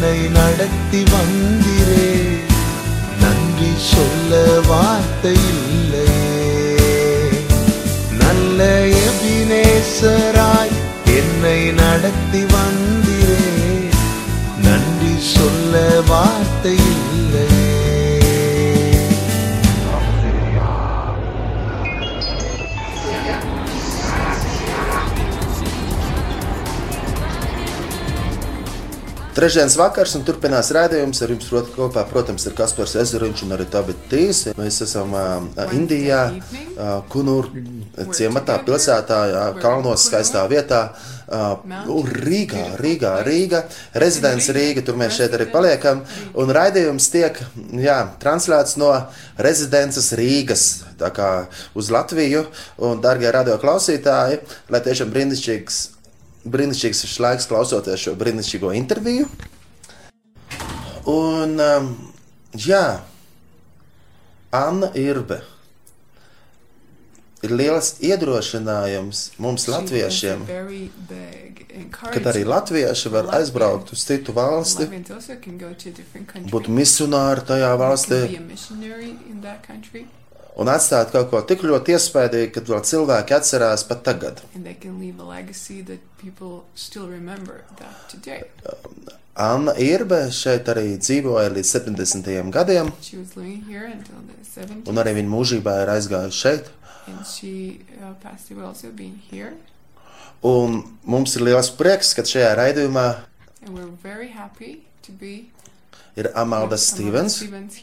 என்னை 0.02 0.28
நடத்தி 0.28 1.04
வந்திரே. 1.04 2.38
நன்றி 3.22 3.72
சொல்ல 3.78 4.60
வார்த்தை 4.68 5.32
இல்லை. 5.32 6.08
நல்ல 8.20 8.86
எபினேசராய் 8.86 10.76
என்னை 11.06 11.72
நடத்தி 11.72 12.44
வந்திரே. 12.44 13.44
நன்றி 14.62 15.14
சொல்ல 15.38 16.02
வார்த்தை 16.08 16.74
இல்லை 16.74 17.09
Trešdienas 29.40 29.78
vakars 29.80 30.18
un 30.18 30.26
turpinās 30.28 30.68
rādījums. 30.76 31.22
Ar 31.24 31.32
jums 31.32 31.46
prot, 31.48 31.70
kopā, 31.72 32.02
protams, 32.10 32.44
ir 32.50 32.56
Kaspars 32.58 32.98
Ezeriņš 33.00 33.44
un 33.46 33.56
arī 33.56 33.68
Tabita 33.72 34.10
Tīs. 34.12 34.42
Mēs 34.58 34.82
esam 34.84 35.14
uh, 35.16 35.62
Indijā, 35.78 36.26
uh, 36.36 36.90
Kunur 37.08 37.48
ciematā, 38.18 38.58
pilsētā, 38.68 39.20
uh, 39.30 39.62
kalnos, 39.64 40.04
skaistā 40.10 40.42
vietā. 40.52 40.82
Uh, 41.30 41.56
Rīgā, 42.20 42.66
Rīgā, 42.82 43.14
Rīga, 43.24 43.62
rezidents 44.04 44.50
Rīga, 44.52 44.84
tur 44.84 45.00
mēs 45.00 45.16
šeit 45.16 45.38
arī 45.38 45.48
paliekam. 45.54 46.02
Un 46.36 46.52
raidījums 46.52 47.08
tiek 47.14 47.40
jā, 47.80 48.00
translēts 48.20 48.76
no 48.82 48.90
rezidences 49.40 50.12
Rīgas, 50.20 50.66
tā 51.00 51.14
kā 51.16 51.30
uz 51.80 51.94
Latviju. 51.96 52.44
Un, 52.84 53.00
darbie 53.00 53.32
radio 53.32 53.56
klausītāji, 53.64 54.42
lai 54.68 54.84
tiešām 54.84 55.16
brīnišķīgs 55.16 55.80
brīnišķīgs 56.48 57.06
šis 57.06 57.20
laiks 57.24 57.48
klausoties 57.50 58.06
šo 58.06 58.16
brīnišķīgo 58.20 58.74
interviju. 58.78 59.28
Un, 61.10 61.56
um, 61.60 61.88
jā, 62.54 63.00
Anna 64.56 64.92
Irbe. 64.98 65.42
ir 67.44 67.54
liels 67.56 67.94
iedrošinājums 68.04 69.20
mums, 69.40 69.68
latviešiem, 69.72 70.42
kad 72.12 72.28
arī 72.28 72.44
latvieši 72.44 73.12
var 73.14 73.30
aizbraukt 73.38 73.94
uz 73.96 74.04
citu 74.04 74.36
valsti, 74.36 74.90
būt 76.52 76.68
misionāri 76.68 77.46
tajā 77.48 77.72
valstī 77.80 78.22
un 80.58 80.72
atstāt 80.72 81.12
kaut 81.14 81.30
ko 81.32 81.42
tik 81.46 81.64
ļoti 81.68 81.96
iespaidīgu, 81.96 82.52
kad 82.56 82.72
vēl 82.72 82.82
cilvēki 82.90 83.36
atcerās 83.38 83.86
pat 83.90 84.04
tagad. 84.08 84.42
Anna 89.40 89.72
Irbe 89.80 90.20
šeit 90.36 90.68
arī 90.68 90.98
dzīvoja 91.00 91.54
līdz 91.54 91.70
70. 91.78 92.52
gadiem, 92.52 92.92
She 93.02 93.18
was 93.18 93.38
living 93.38 93.64
here 93.70 93.86
until 93.88 94.20
the 94.28 94.36
70s, 94.44 94.90
un 94.90 95.00
arī 95.00 95.16
viņa 95.22 95.32
mūžībā 95.32 95.78
ir 95.84 95.94
aizgājusi 95.96 96.42
šeit. 96.44 96.72
she 97.26 97.80
uh. 98.02 98.14
Un 100.44 100.84
mums 101.04 101.36
ir 101.36 101.44
liels 101.48 101.72
prieks, 101.72 102.14
ka 102.14 102.24
šajā 102.24 102.52
raidījumā 102.60 103.08
to 103.66 105.14
ir 106.20 106.30
Amalda 106.36 106.78
Stevens, 106.78 107.40
Stevens 107.40 107.80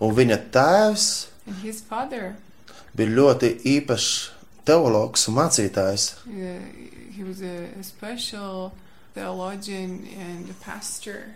un 0.00 0.16
viņa 0.16 0.38
tēvs 0.52 1.06
bija 2.94 3.10
ļoti 3.10 3.50
īpašs 3.76 4.10
teologs 4.64 5.28
un 5.28 5.34
mācītājs. 5.38 6.04
uh, 6.26 6.60
he 7.16 7.22
was 7.22 7.40
a, 7.42 7.68
a 7.78 7.82
special 7.82 8.72
theologian 9.14 10.06
and 10.18 10.50
a 10.50 10.54
pastor. 10.64 11.34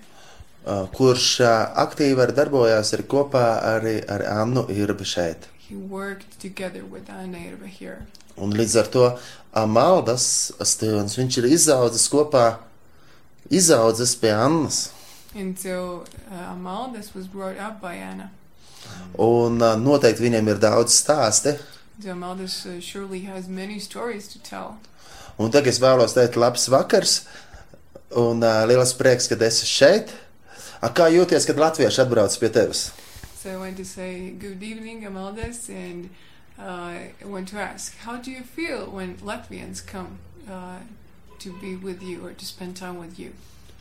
uh, 0.67 0.87
kurš 0.93 1.41
uh, 1.41 1.49
aktīvi 1.85 2.21
arī 2.25 2.35
darbojās 2.37 2.93
arī 2.97 3.05
kopā 3.09 3.45
arī 3.77 3.99
ar 4.09 4.25
Annu 4.43 4.67
Irbi 4.69 5.05
šeit. 5.05 5.49
He 5.69 5.77
worked 5.77 6.39
together 6.41 6.85
with 6.85 7.11
Anna 7.11 7.39
Irba 7.39 7.67
here. 7.67 8.07
Un 8.37 8.53
līdz 8.55 8.77
ar 8.81 8.87
to 8.95 9.05
Amaldas 9.53 10.53
Stevens, 10.63 11.17
viņš 11.19 11.39
ir 11.43 11.49
izaudzis 11.53 12.09
kopā, 12.09 12.59
izaudzis 13.51 14.15
pie 14.17 14.33
Annas. 14.33 14.91
And 15.35 15.59
so 15.59 16.05
uh, 16.31 16.55
Amaldas 16.55 17.15
was 17.15 17.27
brought 17.27 17.59
up 17.59 17.81
by 17.81 17.95
Anna. 17.95 18.31
Un 19.19 19.59
uh, 19.63 19.75
noteikti 19.81 20.27
viņiem 20.27 20.53
ir 20.53 20.63
daudz 20.63 20.95
stāsti. 21.01 21.57
Uh, 21.99 22.81
surely 22.81 23.25
has 23.27 23.49
many 23.49 23.79
stories 23.81 24.29
to 24.29 24.39
tell. 24.39 24.79
Un 25.39 25.51
tagad 25.51 25.73
es 25.73 25.81
vēlos 25.83 26.15
teikt, 26.15 26.39
labs 26.39 26.69
vakars 26.71 27.21
un 28.17 28.43
uh, 28.43 28.65
liels 28.67 28.95
prieks, 28.99 29.29
ka 29.29 29.37
esi 29.45 29.67
šeit. 29.67 30.15
A, 30.81 30.91
kā 30.95 31.09
jūties, 31.11 31.47
kad 31.47 31.59
latvieši 31.59 32.05
atbrauc 32.05 32.39
pie 32.39 32.51
tevis? 32.55 32.89
So 33.39 33.51
I 33.51 33.57
want 33.57 33.77
to 33.79 33.85
say 33.85 34.31
good 34.31 34.63
evening, 34.63 35.05
Amaldas, 35.05 35.69
and 35.69 36.11
uh, 36.59 37.11
I 37.23 37.25
want 37.25 37.49
to 37.49 37.59
ask, 37.59 37.97
how 37.99 38.17
do 38.17 38.31
you 38.31 38.43
feel 38.43 38.87
when 38.87 39.17
Latvians 39.19 39.85
come 39.85 40.19
uh, 40.51 40.79
to 41.39 41.53
be 41.61 41.77
with 41.77 42.03
you 42.03 42.25
or 42.25 42.33
to 42.33 42.45
spend 42.45 42.77
time 42.77 42.99
with 42.99 43.19
you? 43.19 43.33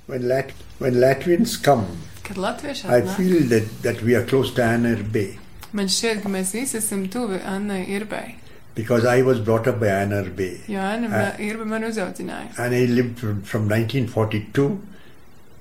When, 0.07 0.27
Lat- 0.27 0.51
when 0.79 0.93
Latvians 0.95 1.61
come, 1.61 1.85
Kad 2.23 2.37
latvieši 2.37 2.85
I 2.89 3.01
atnāk, 3.01 3.15
feel 3.17 3.43
that, 3.49 3.81
that 3.83 4.01
we 4.01 4.15
are 4.15 4.23
close 4.25 4.53
to 4.55 4.63
Anna 4.63 4.95
Bay 5.03 5.37
man 5.73 5.87
šķiet, 5.87 6.21
ka 6.23 6.29
mēs 6.29 6.53
visi 6.55 6.77
esam 6.79 7.07
tuvi 7.11 7.39
Annai 7.43 7.81
Irbai, 7.99 8.35
because 8.75 9.05
I 9.05 9.21
was 9.21 9.39
brought 9.39 9.67
up 9.67 9.79
by 9.81 9.87
Anner 9.89 10.29
Bay. 10.29 10.61
jo 10.67 10.79
Anna 10.79 11.35
Irba 11.37 11.65
man 11.67 11.83
uzaudzināja 11.83 12.57
And 12.57 12.73
I 12.75 12.85
lived 12.85 13.19
from, 13.19 13.41
from 13.41 13.67
1942, 13.67 14.79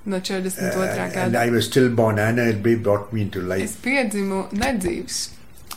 no 0.06 0.20
42. 0.20 0.60
uh, 0.60 0.82
and 0.84 1.12
gada. 1.12 1.40
I 1.40 1.50
was 1.50 1.66
still 1.66 1.88
born. 1.90 2.18
Anna 2.20 2.52
Bay 2.52 2.76
brought 2.76 3.12
me 3.12 3.22
into 3.22 3.40
life. 3.40 3.62
Es 3.64 3.74
piedzimu 3.82 4.44
nedzīvs, 4.52 5.30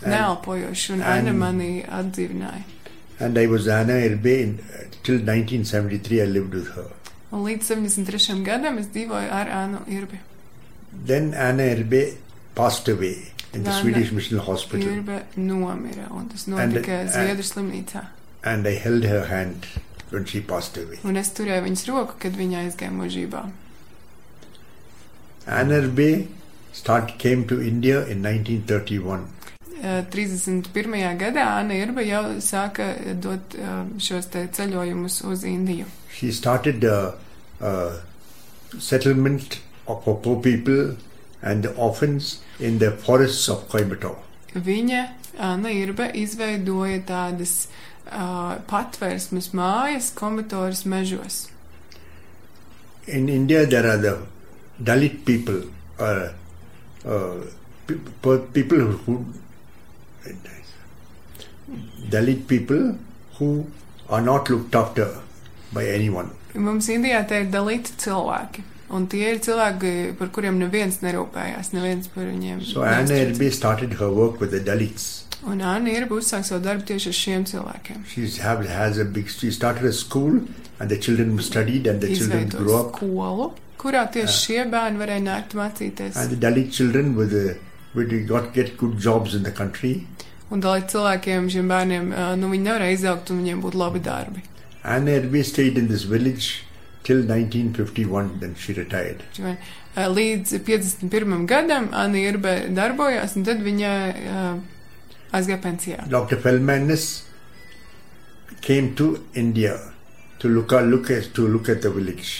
And- 0.03 0.13
neelpojoši, 0.13 0.93
un 0.93 1.01
Anna 1.01 1.29
and- 1.31 1.39
mani 1.39 1.83
atdzīvināja. 1.83 2.63
And 3.19 3.37
I 3.37 3.47
was 3.47 3.67
Anna 3.67 4.15
Bay 4.15 4.43
in, 4.43 4.59
till 5.03 5.15
1973. 5.17 6.21
I 6.21 6.25
lived 6.25 6.53
with 6.53 6.69
her. 6.75 6.85
Un 7.31 7.43
līdz 7.45 7.63
73. 7.75 8.43
gadam 8.43 8.77
es 8.81 8.87
dzīvoju 8.93 9.29
ar 9.31 9.49
Annu 9.53 9.83
Irbi. 9.87 10.17
Then 11.05 11.33
Anner 11.33 11.83
Bay 11.83 12.13
passed 12.55 12.87
away 12.89 13.15
in 13.53 13.63
the 13.63 13.69
Anna 13.71 13.81
Swedish 13.81 14.11
Mission 14.11 14.39
Hospital, 14.39 14.87
Irba 14.97 15.19
nomira, 15.37 16.07
un 16.11 16.27
tas 16.29 16.47
notika 16.49 17.01
and- 17.01 17.09
Zviedru 17.13 17.43
slimnīcā. 17.45 18.05
and 18.43 18.65
I 18.67 18.73
held 18.75 19.03
her 19.03 19.25
hand 19.27 19.67
when 20.11 20.25
she 20.25 20.41
passed 20.41 20.77
away. 20.77 20.97
Un 21.03 21.17
es 21.17 21.29
turēju 21.29 21.63
viņas 21.67 21.85
roku, 21.87 22.13
kad 22.19 22.33
viņa 22.33 22.63
aizgāja 22.65 22.91
mūžībā. 22.91 23.43
Anner 25.47 25.87
Bay 25.87 26.27
start 26.73 27.17
came 27.19 27.45
to 27.47 27.61
India 27.61 28.05
in 28.07 28.21
1931. 28.23 29.27
Uh, 29.79 30.03
31. 30.11 31.17
gadā 31.17 31.45
Anna 31.59 31.73
Irba 31.73 32.01
jau 32.03 32.23
sāka 32.43 32.89
dot 33.21 33.55
uh, 33.55 33.85
šos 33.97 34.27
te 34.33 34.47
ceļojumus 34.51 35.21
uz 35.29 35.43
Indiju. 35.47 35.85
She 36.19 36.31
started 36.33 36.83
a, 36.83 37.15
a 37.61 37.99
settlement 38.77 39.59
of 39.87 40.03
poor 40.03 40.41
people 40.41 40.97
and 41.41 41.63
the 41.63 41.73
orphans 41.75 42.41
in 42.59 42.79
the 42.79 42.91
forests 42.91 43.47
of 43.47 43.69
Coimbatore. 43.69 44.17
Viņa, 44.53 45.03
Anna 45.39 45.69
Irba, 45.69 46.09
izveidoja 46.19 46.99
tādas 47.07 47.53
uh, 48.11 48.57
patvērsmes 48.67 49.53
mājas 49.55 50.09
komatoras 50.17 50.83
mežos. 50.83 51.37
In 53.07 53.29
India, 53.29 53.65
there 53.65 53.87
are 53.89 53.97
the 53.97 54.17
Dalit 54.83 55.23
people, 55.25 55.61
uh, 55.99 56.29
uh, 57.05 57.45
pe- 57.87 57.95
pe- 58.21 58.45
people 58.51 58.83
who 59.05 59.25
Dalit 62.09 62.47
people 62.47 62.97
who 63.37 63.67
are 64.09 64.21
not 64.21 64.49
looked 64.49 64.75
after 64.75 65.07
by 65.73 65.85
anyone. 65.93 66.29
Mums 66.55 66.89
Indijā 66.89 67.21
te 67.29 67.43
ir 67.43 67.49
dalīti 67.53 67.95
cilvēki. 68.01 68.65
Un 68.89 69.05
tie 69.05 69.35
ir 69.35 69.39
cilvēki, 69.45 70.17
par 70.17 70.31
kuriem 70.33 70.57
neviens 70.57 70.97
nerūpējās, 71.03 71.73
neviens 71.75 72.09
par 72.09 72.25
viņiem. 72.25 72.63
So 72.65 72.81
Anna. 72.83 73.19
Elbe 73.21 73.51
started 73.53 73.93
her 73.99 74.09
work 74.09 74.39
with 74.41 74.49
the 74.55 74.59
Dalits. 74.65 75.25
Un 75.45 75.61
Anna 75.61 75.93
ir 75.93 76.07
uzsākt 76.09 76.49
savu 76.49 76.63
darbu 76.65 76.87
tieši 76.89 77.11
ar 77.11 77.17
šiem 77.19 77.45
cilvēkiem. 77.47 78.01
She's 78.09 78.39
have, 78.43 78.65
has 78.67 78.97
a 78.97 79.05
big. 79.05 79.29
She 79.29 79.51
started 79.51 79.85
a 79.85 79.93
school, 79.93 80.41
and 80.79 80.89
the 80.89 80.97
children 80.97 81.37
studied, 81.39 81.87
and 81.87 82.01
the 82.01 82.15
children 82.15 82.49
grew 82.49 82.73
Izveido 82.73 82.79
up. 82.79 82.97
skolu, 82.97 83.51
kurā 83.79 84.03
tieši 84.11 84.35
šie 84.41 84.65
bērni 84.73 84.99
varēja 84.99 85.23
nākt 85.29 85.55
mācīties. 85.55 86.17
And 86.17 86.33
the 86.33 86.41
Dalit 86.47 86.73
children 86.73 87.15
with 87.15 87.29
the 87.31 87.55
with 87.93 88.09
the, 88.09 88.23
got 88.25 88.53
get 88.53 88.75
good 88.77 88.97
jobs 88.97 89.35
in 89.35 89.43
the 89.43 89.51
country. 89.51 90.07
Un 90.49 90.65
dalīt 90.65 90.89
cilvēkiem, 90.89 91.47
šiem 91.53 91.69
bērniem, 91.69 92.09
ā, 92.09 92.29
nu 92.41 92.49
viņi 92.49 92.65
nevarēja 92.65 92.97
izaugt 92.97 93.29
un 93.29 93.43
viņiem 93.43 93.61
būtu 93.61 93.77
labi 93.77 94.01
darbi. 94.01 94.41
Anna 94.89 95.11
Elbe 95.19 95.43
stayed 95.45 95.77
in 95.77 95.87
this 95.87 96.03
village 96.03 96.63
till 97.03 97.21
1951. 97.23 98.39
Then 98.41 98.55
she 98.55 98.73
retired. 98.73 99.21
Ā, 99.39 99.55
uh, 99.95 100.07
Līdz 100.15 100.55
51. 100.65 101.45
gadam 101.47 101.89
Anna 101.93 102.17
Irbe 102.31 102.53
darbojās, 102.75 103.35
un 103.39 103.45
tad 103.47 103.61
viņa 103.65 103.91
ā, 104.33 104.43
aizgāja 105.39 105.61
pensijā. 105.63 106.07
Dr. 106.09 106.41
Feldmanis 106.43 107.05
came 108.61 108.95
to 108.95 109.11
India 109.35 109.77
to 110.39 110.49
look 110.49 110.73
at 110.73 110.85
look 110.87 111.11
at 111.11 111.29
to 111.37 111.47
look 111.47 111.69
at 111.69 111.81
the 111.85 111.89
village 111.91 112.33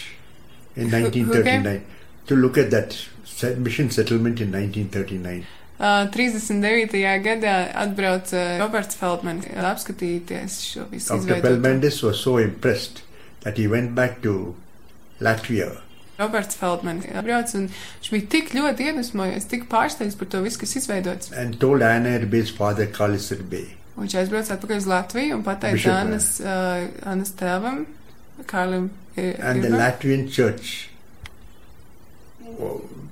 in 0.76 0.90
Who- 0.90 0.98
who 0.98 1.04
1939 1.06 1.82
to 2.28 2.36
look 2.36 2.58
at 2.58 2.70
that 2.72 2.96
mission 3.58 3.90
settlement 3.90 4.42
in 4.42 4.52
1939. 4.52 5.46
Ā, 5.80 6.10
39. 6.12 6.98
gadā 7.24 7.54
atbrauca 7.80 8.40
Roberts 8.60 8.98
Feldmans 9.00 9.46
apskatīties 9.56 10.58
šo 10.74 10.88
visu 10.92 11.14
Dr. 11.14 11.22
izveidoto. 11.22 11.48
Feldmanis 11.48 12.02
was 12.04 12.20
so 12.20 12.38
impressed 12.38 13.02
that 13.46 13.58
he 13.58 13.68
went 13.68 13.96
back 13.96 14.22
to 14.22 14.56
Latvia 15.22 15.70
Roberts 16.20 16.58
Feldmans 16.60 17.06
atbrauca, 17.16 17.56
un 17.56 17.70
viņš 17.72 18.10
bija 18.12 18.28
tik 18.36 18.50
ļoti 18.58 18.90
iedvesmojies, 18.90 19.46
tik 19.48 19.70
pārsteigts 19.72 20.18
par 20.20 20.28
to 20.28 20.42
visu, 20.44 20.60
kas 20.60 20.76
izveidots. 20.76 21.32
and 21.32 21.60
told 21.62 21.82
Anna 21.82 22.10
Erbe's 22.20 22.50
father, 22.52 22.86
Carlis 22.88 23.32
Erbe, 23.32 23.64
Un 23.96 24.04
Viņš 24.08 24.14
aizbrauca 24.20 24.56
atpakaļ 24.56 24.78
uz 24.80 24.86
Latviju 24.88 25.36
un 25.36 25.42
pateica 25.44 25.76
Bishop, 25.76 25.92
Annas, 25.96 26.28
uh, 26.40 26.88
Annas 27.08 27.32
tēvam, 27.40 27.86
Kārlim. 28.48 28.90
I- 29.18 29.36
and 29.40 29.64
the 29.64 29.68
Irvim, 29.70 29.80
Latvian 29.80 30.30
church. 30.32 30.90
oh, 32.60 32.82
A 32.82 33.09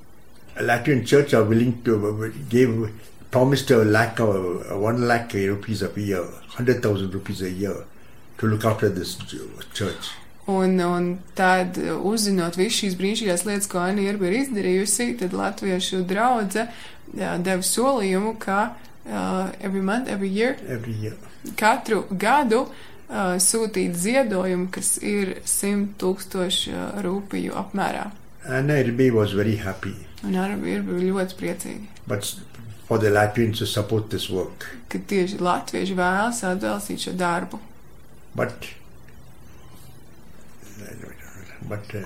Latvian 0.61 1.05
church 1.05 1.33
are 1.33 1.43
willing 1.43 1.81
to 1.83 2.31
give 2.49 2.89
promised 3.31 3.69
a 3.71 3.77
lakh 3.83 4.19
or 4.19 4.37
one 4.79 5.07
lakh 5.07 5.33
rupees 5.33 5.81
a 5.83 5.91
year, 5.95 6.23
hundred 6.55 6.81
thousand 6.81 7.13
rupees 7.13 7.41
a 7.41 7.49
year, 7.49 7.75
to 8.37 8.47
look 8.47 8.63
after 8.65 8.89
this 8.89 9.15
ch- 9.15 9.73
church. 9.73 10.11
Un, 10.47 10.79
un 10.79 11.19
tad, 11.35 11.75
uzzinot 12.07 12.55
visu 12.55 12.85
šīs 12.85 12.93
brīnišķīgās 12.95 13.41
lietas, 13.45 13.67
ko 13.67 13.81
Anna 13.83 14.05
Irba 14.07 14.29
ir 14.29 14.37
izdarījusi, 14.45 15.17
tad 15.19 15.33
Latviešu 15.35 16.05
draudze 16.07 16.69
deva 17.11 17.59
solījumu, 17.67 18.37
ka 18.39 18.59
uh, 19.09 19.51
every 19.59 19.81
month, 19.81 20.07
every 20.07 20.29
year, 20.29 20.55
Every 20.67 20.93
year. 20.93 21.15
katru 21.59 22.05
gadu 22.11 22.61
uh, 22.63 23.35
sūtīt 23.43 23.99
ziedojumu, 23.99 24.69
kas 24.71 24.97
ir 25.03 25.35
100 25.43 25.97
tūkstoši 25.99 26.71
uh, 26.73 27.03
rūpiju 27.03 27.51
apmērā. 27.65 28.07
Anna 28.47 28.73
Erbe 28.73 29.11
was 29.11 29.31
very 29.33 29.55
happy, 29.57 29.95
Un 30.23 30.35
Arba 30.35 30.67
ir 30.67 30.81
ļoti 30.83 31.35
priecīga. 31.39 31.87
but 32.07 32.23
for 32.87 32.97
the 32.97 33.09
Latvians 33.09 33.57
to 33.59 33.65
support 33.65 34.09
this 34.09 34.29
work. 34.29 34.67
ka 34.89 34.97
tieši 34.99 35.37
latvieši 35.39 35.95
vēlas 35.95 36.43
atbalstīt 36.47 36.99
šo 37.03 37.11
darbu. 37.19 37.59
But, 38.35 38.67
but 41.67 41.95
uh, 41.95 42.03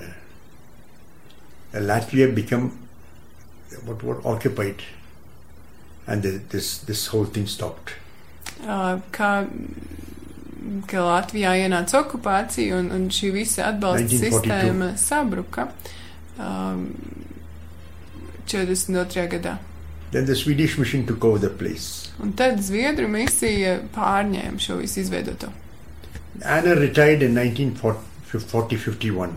Latvia 1.74 2.34
become 2.34 2.78
what, 3.84 4.02
what 4.02 4.24
occupied, 4.24 4.82
and 6.06 6.22
the, 6.22 6.40
this 6.50 6.78
this 6.78 7.06
whole 7.08 7.24
thing 7.24 7.46
stopped. 7.46 7.94
Uh, 8.66 8.98
Kā 9.12 9.46
ka 10.86 11.02
Latvijā 11.02 11.54
ienāca 11.64 12.02
okupācija 12.04 12.76
un, 12.78 12.90
un 12.94 13.08
šī 13.10 13.32
visa 13.34 13.64
atbalsta 13.72 14.18
sistēma 14.20 14.92
sabruka 15.00 15.68
um, 16.38 16.94
42. 18.46 19.28
gadā. 19.28 19.58
Then 20.12 20.26
the 20.26 20.34
Swedish 20.36 20.76
mission 20.78 21.06
took 21.06 21.24
over 21.24 21.38
the 21.38 21.48
place. 21.48 22.10
Un 22.20 22.32
tad 22.36 22.58
Zviedru 22.60 23.08
misija 23.08 23.78
pārņēma 23.94 24.60
šo 24.60 24.76
visu 24.82 25.00
izveidoto. 25.00 25.48
Anna 26.44 26.74
retired 26.74 27.22
in 27.22 27.34
1940-51. 27.34 29.30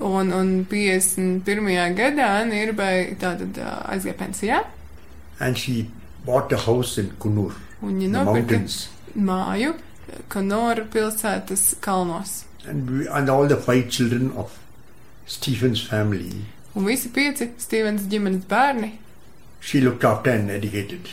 Un, 0.00 0.32
un 0.32 0.52
51. 0.64 1.94
gadā 1.98 2.28
Nirbai 2.48 3.16
tātad 3.20 3.58
ā, 3.60 3.74
aizgāja 3.92 4.16
pensijā, 4.16 4.60
and 5.40 5.58
she 5.58 5.90
bought 6.24 6.52
a 6.52 6.56
house 6.56 6.96
in 6.98 7.10
Kunur, 7.20 7.52
un 7.82 7.90
in 7.90 7.98
viņa 7.98 8.00
the 8.00 8.08
nopirka 8.16 8.56
mountains. 8.56 8.88
māju 9.16 9.74
Kanora 10.28 10.84
pilsētas 10.90 11.74
kalnos. 11.80 12.44
And, 12.66 12.90
we, 12.90 13.08
and 13.08 13.28
all 13.28 13.46
the 13.46 13.56
five 13.56 13.90
children 13.90 14.32
of 14.36 14.58
Stephen's 15.30 15.82
family, 15.86 16.32
Un 16.74 16.84
visi 16.86 17.08
pieci 17.14 17.48
Stīvens 17.58 18.04
ģimenes 18.10 18.44
bērni, 18.50 18.92
she 19.60 19.80
looked 19.80 20.04
after 20.04 20.30
and 20.34 20.50
educated. 20.50 21.08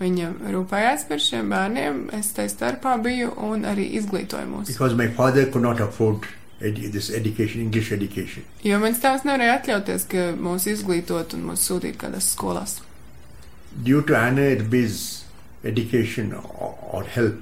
viņa 0.00 0.26
rūpējās 0.52 1.04
par 1.08 1.18
šiem 1.24 1.48
bērniem, 1.50 2.00
es 2.18 2.32
tai 2.36 2.46
starpā 2.52 2.96
biju 3.02 3.30
un 3.48 3.62
arī 3.64 3.86
izglītoju 4.00 4.46
mūs. 4.50 4.66
Because 4.72 4.94
my 4.94 5.06
father 5.08 5.46
could 5.50 5.62
not 5.64 5.80
afford 5.80 6.26
edu- 6.60 6.90
this 6.92 7.08
education, 7.10 7.62
English 7.62 7.92
education. 7.92 8.44
Jo 8.62 8.78
mans 8.82 8.98
tēvs 9.02 9.24
nevarēja 9.24 9.54
atļauties, 9.62 10.04
ka 10.12 10.26
mūs 10.36 10.66
izglītot 10.74 11.34
un 11.38 11.46
mūs 11.50 11.64
sūtīt 11.70 11.96
kādās 12.02 12.28
skolās. 12.36 12.80
Due 13.84 14.02
to 14.02 14.16
Anna 14.16 14.42
Irby's 14.56 15.24
education 15.64 16.32
or, 16.34 16.74
or 16.92 17.02
help, 17.04 17.40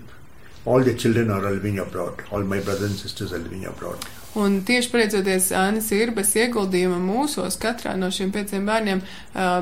all 0.64 0.82
the 0.82 0.94
children 0.94 1.30
are 1.30 1.40
living 1.50 1.78
abroad. 1.78 2.22
All 2.30 2.42
my 2.42 2.60
brothers 2.60 2.90
and 2.90 2.98
sisters 2.98 3.32
are 3.32 3.38
living 3.38 3.64
abroad. 3.66 3.98
Un 4.34 4.58
tieši 4.66 4.90
pateicoties 4.90 5.52
Annas 5.54 5.92
Irbas 5.94 6.32
ieguldījuma 6.34 6.98
mūsos, 6.98 7.54
katrā 7.62 7.92
no 7.94 8.08
šiem 8.10 8.32
pieciem 8.34 8.66
bērniem, 8.66 9.02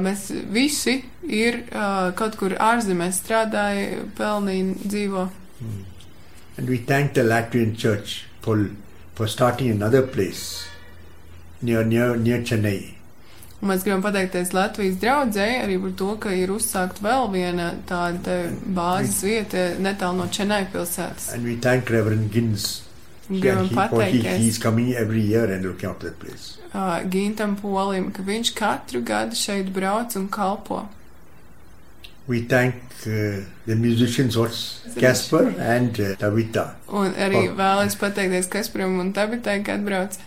mēs 0.01 0.31
visi 0.49 1.03
ir 1.29 1.59
kaut 2.17 2.39
kur 2.41 2.57
ārzemēs 2.57 3.21
strādāja, 3.21 4.07
pelnīja, 4.17 4.79
dzīvo. 4.87 5.27
And 6.57 6.69
we 6.69 6.79
thank 6.79 7.13
the 7.13 7.23
Latvian 7.23 7.77
church 7.77 8.25
for, 8.41 8.71
for 9.15 9.29
starting 9.29 9.71
another 9.71 10.03
place 10.07 10.69
near, 11.61 11.85
near, 11.85 12.17
near 12.17 12.41
Chennai. 12.41 12.95
Un 13.63 13.71
mēs 13.71 13.85
gribam 13.87 14.01
pateikties 14.03 14.51
Latvijas 14.57 14.97
draudzēji 14.99 15.59
arī 15.63 15.77
par 15.85 15.93
to, 16.01 16.09
ka 16.25 16.33
ir 16.35 16.51
uzsākt 16.51 16.99
vēl 17.05 17.29
viena 17.31 17.69
tāda 17.87 18.41
bāzes 18.75 19.21
vieta 19.23 19.69
netālu 19.79 20.19
no 20.19 20.27
Čenai 20.33 20.65
pilsētas. 20.73 21.29
And 21.37 21.47
we 21.47 21.55
thank 21.55 21.93
Reverend 21.93 22.33
Gins. 22.35 22.81
Un 23.31 23.37
And 23.37 23.43
Gribam 23.43 23.69
he, 23.69 23.75
for 23.75 24.03
he, 24.05 24.11
he's 24.11 24.25
pateikties 24.25 24.61
coming 24.61 24.95
every 24.95 25.21
year 25.21 25.45
and 25.45 25.65
looking 25.65 25.89
after 25.89 26.11
the 26.11 26.17
place. 26.17 26.59
uh, 26.75 27.01
Gintam 27.09 27.57
Polim, 27.61 28.11
ka 28.13 28.23
viņš 28.23 28.53
katru 28.55 29.03
gadu 29.05 29.37
šeit 29.37 29.73
brauc 29.73 30.17
un 30.17 30.29
kalpo. 30.29 30.89
We 32.27 32.43
thank 32.43 32.75
uh, 33.07 33.43
the 33.67 33.75
musicians, 33.77 34.37
what's 34.39 34.81
Casper 34.99 35.55
and 35.59 35.99
uh, 35.99 36.15
Tavita, 36.17 36.75
Un 36.89 37.13
arī 37.15 37.49
Oh. 37.51 37.55
vēlos 37.59 37.97
pateikties 37.99 38.49
Kasparam 38.49 38.99
un 39.01 39.13
Tabitai, 39.13 39.63
ka 39.65 39.73
atbrauc, 39.79 40.19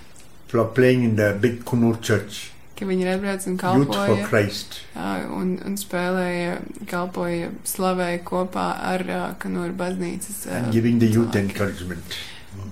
for 0.48 0.66
playing 0.66 1.04
in 1.04 1.16
the 1.16 1.34
big 1.40 1.64
Kunur 1.66 2.02
church, 2.02 2.52
ka 2.76 2.86
viņi 2.86 3.02
ir 3.06 3.12
atbrauc 3.18 3.48
un 3.48 3.54
Youth 3.56 3.88
for 3.88 3.96
kalpoja. 3.96 4.28
Christ. 4.28 4.80
uh, 4.96 5.24
Un, 5.40 5.58
un 5.66 5.76
spēlēja, 5.80 6.60
kalpoja, 6.88 7.52
slavēja 7.64 8.24
kopā 8.28 8.68
ar 8.92 9.06
uh, 9.08 9.34
Kanūra 9.40 9.72
baznīcas 9.76 10.46
uh, 10.48 10.52
And 10.58 10.74
giving 10.74 11.00
the 11.00 11.08
youth 11.08 11.32
cilvēkiem. 11.32 11.50
encouragement. 11.50 12.04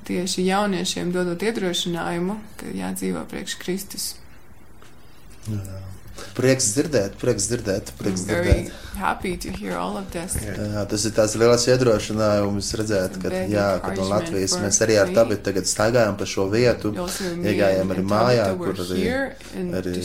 Tieši 0.07 0.47
jauniešiem 0.47 1.13
dodot 1.15 1.43
iedrošinājumu, 1.43 2.37
ka 2.59 2.73
jādzīvo 2.75 3.25
priekš 3.31 3.57
Kristus. 3.61 4.11
Prieks 6.37 6.67
dzirdēt, 6.75 7.15
prieks 7.21 7.47
dzirdēt, 7.49 7.89
prieks 7.97 8.23
dzirdēt. 8.27 8.69
happy 8.95 9.35
to 9.37 9.49
hear 9.49 9.77
all 9.77 9.97
of 9.97 10.11
this. 10.13 10.35
Jā, 10.37 10.83
tas 10.89 11.05
ir 11.09 11.13
tāds 11.17 11.33
liels 11.41 11.65
iedrošinājums 11.73 12.69
redzēt, 12.79 13.17
ka, 13.21 13.31
jā, 13.49 13.65
ka 13.81 13.93
no 13.97 14.05
Latvijas 14.11 14.53
mēs 14.61 14.79
arī 14.85 14.99
ar 15.01 15.09
tabi 15.15 15.39
tagad 15.41 15.69
staigājam 15.69 16.17
pa 16.17 16.27
šo 16.29 16.45
vietu. 16.53 16.93
Iegājām 16.93 17.93
arī 17.95 18.05
mājā, 18.13 18.47
kur 18.61 18.83
arī, 18.85 19.03
arī 19.81 19.95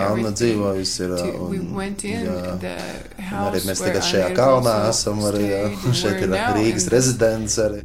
Anna 0.00 0.34
dzīvojusi. 0.40 0.98
Ir, 1.04 1.14
un, 1.36 1.70
jā, 2.08 2.40
un 2.64 3.46
arī 3.46 3.64
mēs 3.68 3.84
tagad 3.84 4.10
šajā 4.10 4.34
kalnā 4.36 4.76
esam 4.88 5.24
arī, 5.28 5.46
jā, 5.52 5.64
šeit 6.02 6.24
ir 6.24 6.36
Rīgas 6.56 6.88
rezidents 6.92 7.60
arī. 7.68 7.84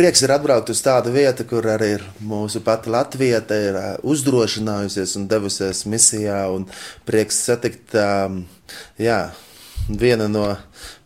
Prieks 0.00 0.22
ir 0.24 0.32
atbraukt 0.32 0.70
uz 0.72 0.78
tādu 0.80 1.10
vietu, 1.12 1.44
kur 1.44 1.66
arī 1.68 1.90
mūsu 2.24 2.62
pati 2.64 2.88
Latvija 2.88 3.42
ir 3.52 3.76
ā, 3.76 3.82
uzdrošinājusies 4.00 5.12
un 5.20 5.26
devusies 5.28 5.82
misijā. 5.84 6.38
Un 6.48 6.64
prieks 7.04 7.42
satikt 7.44 7.92
um, 8.00 8.38
jā, 8.96 9.18
vienu 9.92 10.30
no 10.32 10.46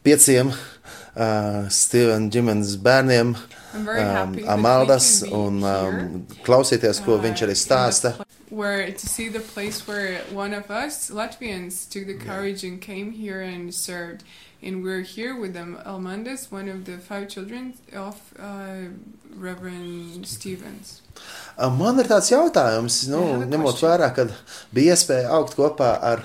pieciem 0.06 0.52
uh, 0.54 1.66
Stevena 1.74 2.30
ģimenes 2.30 2.76
bērniem, 2.86 3.34
um, 3.34 4.38
Amaldas, 4.54 5.10
un 5.26 5.58
um, 5.58 5.66
here, 5.66 6.38
klausīties, 6.46 7.02
ko 7.02 7.18
uh, 7.18 7.24
viņš 7.26 7.44
arī 7.48 7.58
the 7.58 7.64
stāsta. 7.64 8.14
Where 8.54 8.92
to 8.92 9.08
see 9.08 9.26
the 9.28 9.42
place 9.42 9.88
where 9.88 10.22
one 10.30 10.54
of 10.54 10.70
us 10.70 11.10
Latvians 11.10 11.82
took 11.90 12.06
the 12.06 12.14
courage 12.14 12.62
and 12.62 12.80
came 12.80 13.10
here 13.10 13.42
and 13.42 13.74
served, 13.74 14.22
and 14.64 14.82
we're 14.82 15.02
here 15.02 15.36
with 15.38 15.52
them. 15.52 15.78
Almandas, 15.84 16.50
one 16.50 16.68
of 16.68 16.84
the 16.84 16.98
five 16.98 17.28
children 17.28 17.74
of 17.94 18.16
uh, 18.38 18.88
Reverend 19.36 20.26
Stevens. 20.26 21.00
Man 21.78 22.00
ir 22.00 22.08
tāds 22.10 22.30
jautājums, 22.32 23.04
nu, 23.12 23.20
a 23.36 23.46
ņemot 23.46 23.76
question. 23.76 23.88
vērā, 23.88 24.08
ka 24.16 24.26
bija 24.74 24.96
iespēja 24.96 25.30
augt 25.36 25.54
kopā 25.58 25.90
ar, 26.02 26.24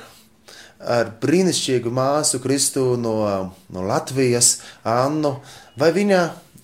ar 0.79 1.11
brīnišķīgu 1.21 1.91
māsu 1.93 2.39
Kristu 2.41 2.95
no, 2.97 3.15
no 3.69 3.85
Latvijas, 3.85 4.55
Annu. 4.87 5.35
Vai 5.79 5.91
viņa, 5.95 6.21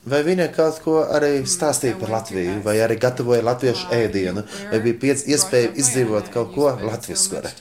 vai 0.09 0.23
viņa 0.25 0.49
kaut 0.55 0.81
ko 0.85 0.97
arī 1.05 1.43
stāstīja 1.49 1.97
I 1.97 2.01
par 2.01 2.15
Latviju, 2.17 2.57
vai 2.65 2.79
arī 2.81 2.97
gatavoja 3.01 3.45
latviešu 3.45 3.91
ēdienu, 3.93 4.45
you 4.45 4.71
vai 4.73 4.81
bija 4.87 5.01
piec, 5.05 5.25
iespēja 5.29 5.73
izdzīvot 5.75 6.31
kaut 6.33 6.55
ko 6.55 6.71
so 6.73 7.41
arī? 7.41 7.53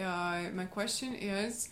uh, 0.00 0.50
my 0.54 0.64
question 0.64 1.14
is, 1.14 1.68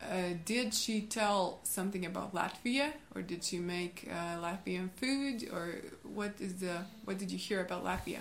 Uh, 0.00 0.34
did 0.46 0.72
she 0.72 1.00
tell 1.02 1.58
something 1.64 2.06
about 2.06 2.32
Latvia, 2.32 2.92
or 3.14 3.20
did 3.22 3.42
she 3.42 3.58
make 3.58 4.08
uh, 4.08 4.38
Latvian 4.40 4.88
food, 5.00 5.48
or 5.52 5.74
what 6.14 6.32
is 6.40 6.54
the 6.60 6.76
what 7.04 7.18
did 7.18 7.30
you 7.32 7.38
hear 7.38 7.60
about 7.62 7.84
Latvia? 7.84 8.20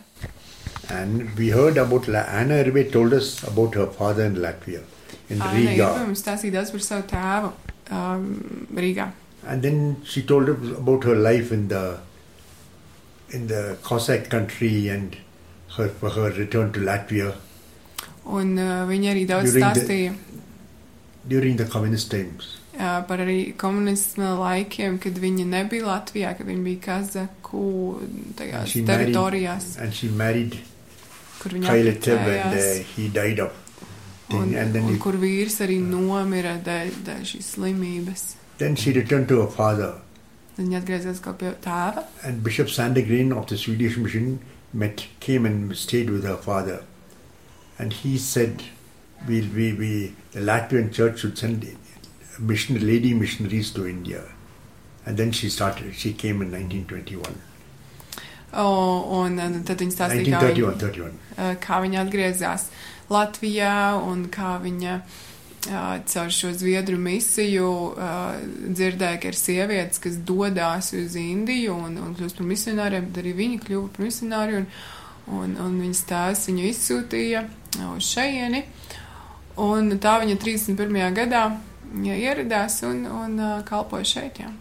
And 0.90 1.36
we 1.38 1.50
heard 1.50 1.78
about 1.78 2.08
La- 2.08 2.26
Anna 2.40 2.56
Erbe 2.64 2.92
told 2.92 3.14
us 3.14 3.44
about 3.44 3.76
her 3.76 3.86
father 3.86 4.26
in 4.26 4.36
Latvia, 4.36 4.82
in 5.30 5.40
Anna 5.42 5.54
Riga. 5.54 5.90
mums 6.08 6.24
stāstīja 6.26 6.58
daudz 6.58 6.72
par 6.76 6.84
savu 6.88 7.08
tēvu 7.14 7.54
um, 7.92 8.68
Rīgā. 8.74 9.12
And 9.46 9.62
then 9.62 10.02
she 10.04 10.24
told 10.24 10.50
us 10.50 10.78
about 10.78 11.04
her 11.06 11.16
life 11.16 11.52
in 11.52 11.68
the 11.68 12.00
in 13.30 13.48
the 13.48 13.78
Cossack 13.84 14.30
country 14.30 14.88
and 14.90 15.16
her 15.78 15.90
her 16.02 16.32
return 16.32 16.72
to 16.74 16.80
Latvia 16.90 17.36
Un 18.26 18.58
uh, 18.58 18.82
viņa 18.90 19.14
arī 19.14 19.28
daudz 19.30 19.54
During 19.54 19.74
the- 19.74 19.86
stāstīja 19.86 20.16
during 21.28 21.58
the 21.58 21.66
communist 21.66 22.10
times. 22.12 22.58
uh, 22.80 23.02
par 23.08 23.18
arī 23.20 23.54
komunisma 23.58 24.36
laikiem, 24.40 25.00
kad 25.00 25.14
viņa 25.18 25.46
nebija 25.46 25.86
Latvijā, 25.86 26.38
kad 26.38 26.46
viņa 26.48 26.64
bija 26.64 26.80
Kazaku 26.80 28.00
tajās 28.36 28.60
And 28.62 28.68
she 28.70 28.82
married- 28.82 29.14
teritorijās, 29.14 29.78
And 29.82 29.94
she 29.94 30.08
married 30.10 30.58
kur 31.40 31.52
viņa 31.52 31.70
and 31.70 32.54
uh, 32.54 32.84
he 32.96 33.08
died 33.10 33.40
of 33.40 33.52
Un. 34.30 34.54
And 34.56 34.74
then, 34.74 34.84
un 34.84 34.94
he- 34.94 35.00
kur 35.00 35.14
vīrs 35.14 35.62
arī 35.64 35.78
nomira 35.82 36.58
dēļ, 36.64 36.90
dēļ 37.06 37.22
šīs 37.24 37.54
slimības. 37.56 38.34
then 38.58 38.76
she 38.76 38.92
returned 38.92 39.28
to 39.30 39.40
her 39.42 39.48
father. 39.50 39.94
Tad 40.58 40.66
viņa 40.66 40.82
atgriezās 40.82 41.20
kā 41.22 41.34
pie 41.38 41.54
tēva. 41.64 42.04
And 42.24 42.44
Bishop 42.44 42.68
Sandegren 42.68 43.32
of 43.32 43.46
the 43.48 43.56
Swedish 43.58 43.96
mission 43.98 44.40
met, 44.74 45.06
came 45.22 45.46
and 45.46 45.74
stayed 45.78 46.10
with 46.10 46.26
her 46.26 46.36
father. 46.36 46.82
And 47.80 47.94
he 47.94 48.18
said, 48.18 48.64
we'll, 49.28 49.50
we, 49.56 49.74
we, 49.74 50.14
the 50.32 50.42
Latvian 50.42 50.94
church 50.94 51.20
should 51.20 51.38
send 51.38 51.66
mission, 52.40 52.86
lady 52.86 53.14
missionaries 53.14 53.72
to 53.72 53.88
India. 53.88 54.24
And 55.06 55.18
then 55.18 55.32
she 55.32 55.50
started, 55.50 55.96
she 55.96 56.14
came 56.14 56.42
in 56.42 56.52
1921. 56.52 57.42
O, 58.54 59.24
un 59.24 59.40
uh, 59.40 59.56
tad 59.68 59.82
viņa 59.84 59.94
stāstīja, 59.94 60.40
kā 60.40 60.52
1931, 60.56 60.56
viņa, 60.56 60.78
31. 60.80 61.16
uh, 61.36 61.56
kā 61.64 61.80
viņa 61.84 62.04
atgriezās 62.06 62.70
Latvijā 63.12 63.74
un 64.08 64.22
kā 64.32 64.54
viņa 64.64 64.94
uh, 64.98 65.98
caur 66.08 66.32
šo 66.34 66.54
zviedru 66.56 66.96
misiju 67.00 67.68
uh, 67.92 68.38
dzirdēja, 68.64 69.20
ka 69.20 69.32
ir 69.34 69.40
sievietes, 69.40 70.00
kas 70.04 70.16
dodās 70.28 70.94
uz 70.96 71.20
Indiju 71.20 71.76
un, 71.76 72.00
un 72.04 72.16
kļūst 72.16 72.40
par 72.40 72.48
misionāriem, 72.48 73.12
tad 73.12 73.22
arī 73.24 73.36
viņa 73.36 73.62
kļuva 73.66 73.92
par 73.96 74.08
misionāri 74.08 74.62
un, 74.62 74.68
un, 75.28 75.56
un 75.68 75.78
viņas 75.84 76.04
tēvs 76.08 76.48
viņu 76.48 76.68
izsūtīja 76.72 77.44
uh, 77.44 77.94
uz 77.98 78.14
šeieni. 78.16 78.64
Un 79.58 79.90
tā 79.98 80.20
viņa 80.22 80.38
31. 80.38 80.98
gadā 81.18 81.44
ieradās 82.06 82.82
un, 82.86 83.06
un 83.10 83.40
uh, 83.40 83.54
kalpoja 83.66 84.06
šeit. 84.06 84.42
Jā. 84.44 84.52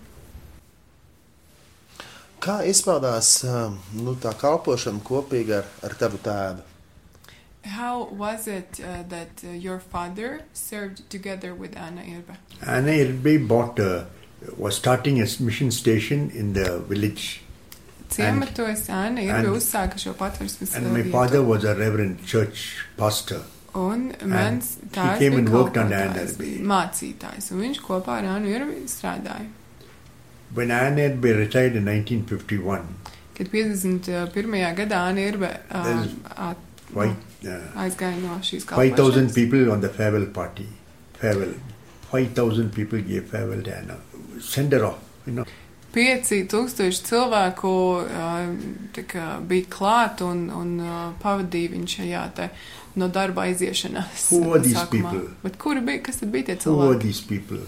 Kā 2.40 2.60
izpaudās 2.68 3.42
um, 3.44 3.76
nu, 3.96 4.14
tā 4.20 4.32
kalpošana 4.38 5.02
kopīgi 5.04 5.56
ar, 5.56 5.68
ar 5.84 5.96
tavu 5.98 6.20
tēvu? 6.22 6.64
How 7.66 8.04
was 8.12 8.46
it 8.46 8.78
uh, 8.78 9.02
that 9.08 9.42
uh, 9.42 9.50
your 9.50 9.80
father 9.80 10.42
served 10.52 11.10
together 11.10 11.52
with 11.52 11.76
Anna 11.76 12.02
Irba? 12.02 12.36
Anna 12.62 12.92
Irbe 12.92 13.48
bought 13.48 13.80
a, 13.80 14.06
was 14.56 14.76
starting 14.76 15.20
a 15.20 15.26
mission 15.40 15.72
station 15.72 16.30
in 16.30 16.52
the 16.52 16.78
village. 16.78 17.42
Ciematos 18.08 18.88
Anna 18.88 19.20
Irba 19.20 19.38
and- 19.38 19.48
uzsāka 19.48 19.98
šo 19.98 20.14
patversmes 20.14 20.76
And 20.76 20.86
uh, 20.86 20.90
my 20.90 21.02
father 21.02 21.42
was 21.42 21.64
a 21.64 21.74
reverend 21.74 22.24
church 22.24 22.86
pastor. 22.96 23.42
Un 23.76 24.06
mans 24.30 24.68
bija 24.94 26.62
mācītājs, 26.72 27.50
un 27.52 27.60
viņš 27.64 27.80
kopā 27.84 28.20
ar 28.22 28.28
Annu 28.36 28.52
Irbi 28.54 28.86
strādāja. 28.88 29.48
When 30.54 30.70
Anna 30.70 31.08
Irbe 31.10 31.34
retired 31.36 31.76
in 31.76 31.84
1951, 31.84 32.86
Kad 33.36 33.50
51. 33.52 34.74
gadā 34.78 35.02
Anna 35.10 35.26
Irba 35.28 35.50
uh, 35.68 36.06
at, 36.36 36.56
white, 36.94 37.44
uh, 37.44 37.66
aizgāja 37.84 38.16
no 38.22 38.38
šīs 38.40 38.64
5,000 38.64 38.96
kalpošanas. 38.96 39.34
people 39.34 39.70
on 39.72 39.80
the 39.84 39.88
farewell 39.90 40.26
party. 40.26 40.66
Farewell. 41.20 41.54
5,000 42.12 42.70
people 42.72 43.02
gave 43.02 43.28
farewell 43.28 43.62
to 43.62 43.76
Anna. 43.76 43.98
Send 44.40 44.72
her 44.72 44.84
off. 44.86 44.98
You 45.26 45.32
know. 45.34 45.44
5000 45.96 47.04
cilvēku 47.08 47.70
uh, 48.04 49.04
kā 49.12 49.26
bija 49.48 49.68
klāt 49.72 50.20
un, 50.24 50.48
un 50.52 50.74
uh, 50.80 50.96
pavadīja 51.22 51.72
viņu 51.72 51.92
šajā 51.98 52.24
te 52.36 52.48
no 52.96 53.08
darba 53.08 53.44
people? 54.90 55.28
Bet 55.42 55.58
kuri 55.58 55.80
bija, 55.80 56.02
kas 56.02 56.20
tad 56.22 56.30
bija 56.34 56.50
tie 56.50 56.56
cilvēki, 56.66 57.00
these 57.02 57.20
people? 57.32 57.60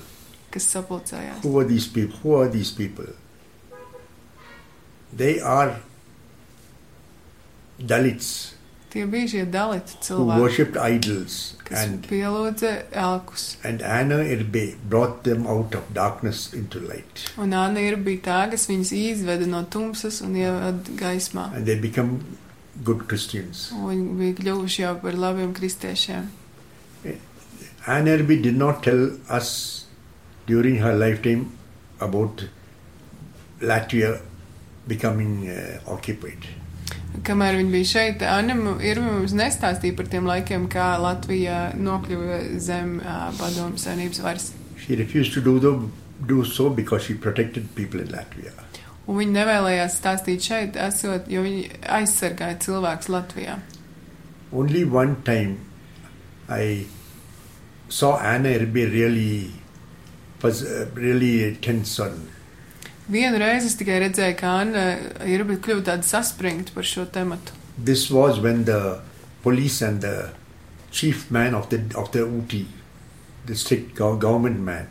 kas 0.50 0.68
sapulcējās? 0.74 1.42
Who 1.44 1.58
are 1.60 1.68
these 1.68 1.86
people? 1.88 2.18
Who 2.22 2.36
are 2.40 2.48
these 2.48 2.70
people? 2.72 3.10
They 5.16 5.40
are 5.40 5.80
Dalits 7.78 8.54
Tie 8.88 9.04
bija 9.06 9.28
šie 9.28 9.42
dalīti 9.52 9.98
who 9.98 10.04
cilvēki, 10.06 10.40
worshipped 10.40 10.76
idols, 10.80 11.34
kas 11.68 11.82
and 11.84 12.06
pielūdza 12.08 12.70
elkus. 12.96 13.42
and 13.62 13.82
Anna 13.82 14.16
Irbe 14.24 14.76
brought 14.88 15.24
them 15.24 15.46
out 15.46 15.74
of 15.74 15.90
darkness 15.92 16.54
into 16.54 16.80
light, 16.80 17.26
Un 17.36 17.52
Anna 17.52 17.80
ir 17.84 17.96
bija 18.00 18.22
tā, 18.24 18.38
kas 18.50 18.64
viņus 18.70 18.92
izveda 18.96 19.46
no 19.46 19.60
tumsas 19.68 20.22
un 20.24 20.32
ievada 20.40 20.96
gaismā. 20.96 21.54
and 21.54 21.66
they 21.66 21.76
become 21.78 22.24
good 22.84 23.06
Christians. 23.08 23.68
Viņi 23.74 24.18
bija 24.18 24.36
kļuvuši 24.42 24.82
jau 24.84 24.94
par 25.02 25.18
labiem 25.18 25.54
kristiešiem. 25.56 26.28
Anna 27.88 28.14
Irbe 28.18 28.36
did 28.42 28.56
not 28.56 28.82
tell 28.82 29.10
us 29.30 29.86
during 30.46 30.76
her 30.82 30.94
lifetime 30.94 31.46
about 32.00 32.44
Latvia 33.60 34.20
becoming 34.86 35.48
uh, 35.48 35.80
occupied. 35.86 36.44
Kamēr 37.24 37.56
viņi 37.58 37.72
bija 37.72 37.88
šeit, 37.88 38.22
Anna 38.22 38.76
ir 38.84 39.00
mums 39.02 39.32
nestāstīja 39.36 39.96
par 39.96 40.10
tiem 40.12 40.28
laikiem, 40.28 40.68
kā 40.70 40.90
Latvija 41.00 41.72
nokļuva 41.80 42.38
zem 42.62 42.98
uh, 43.00 43.28
padomu 43.40 43.80
savienības 43.80 44.22
varas. 44.22 44.52
She 44.78 44.96
refused 44.96 45.34
to 45.34 45.40
do, 45.40 45.58
the, 45.58 45.72
do 46.28 46.44
so 46.44 46.68
because 46.70 47.08
she 47.08 47.14
protected 47.14 47.74
people 47.74 48.00
in 48.04 48.12
Latvia. 48.12 48.52
Un 49.08 49.16
viņi 49.16 49.32
nevēlējās 49.32 49.94
stāstīt 50.02 50.44
šeit, 50.44 50.76
esot, 50.76 51.28
jo 51.32 51.40
viņi 51.44 51.62
aizsargāja 51.98 52.58
cilvēkus 52.60 53.08
Latvijā. 53.08 53.54
Only 54.52 54.84
one 54.84 55.16
time 55.24 55.56
I 56.48 56.86
saw 57.88 58.16
Anna 58.20 58.52
Irbe 58.56 58.84
really 58.92 59.50
was 60.42 60.62
really 60.94 61.56
tense 61.60 61.98
on. 62.00 62.20
Vienu 63.08 63.40
reizi 63.40 63.70
es 63.70 63.76
tikai 63.80 64.02
redzēju, 64.04 64.36
ka 64.36 64.50
Anna 64.60 64.84
ir 65.24 65.44
kļuvusi 65.48 65.86
tāda 65.88 66.04
saspringta 66.04 66.74
par 66.76 66.84
šo 66.84 67.06
tematu. 67.12 67.56
This 67.82 68.10
was 68.12 68.40
when 68.44 68.64
the 68.68 69.00
police 69.42 69.80
and 69.80 70.02
the 70.04 70.30
chief 70.90 71.30
man 71.30 71.54
of 71.54 71.70
the 71.70 71.80
of 71.96 72.12
the 72.12 72.26
UT, 72.26 72.52
the 73.46 73.54
strict 73.56 73.94
gov- 73.96 74.18
government 74.20 74.60
man, 74.60 74.88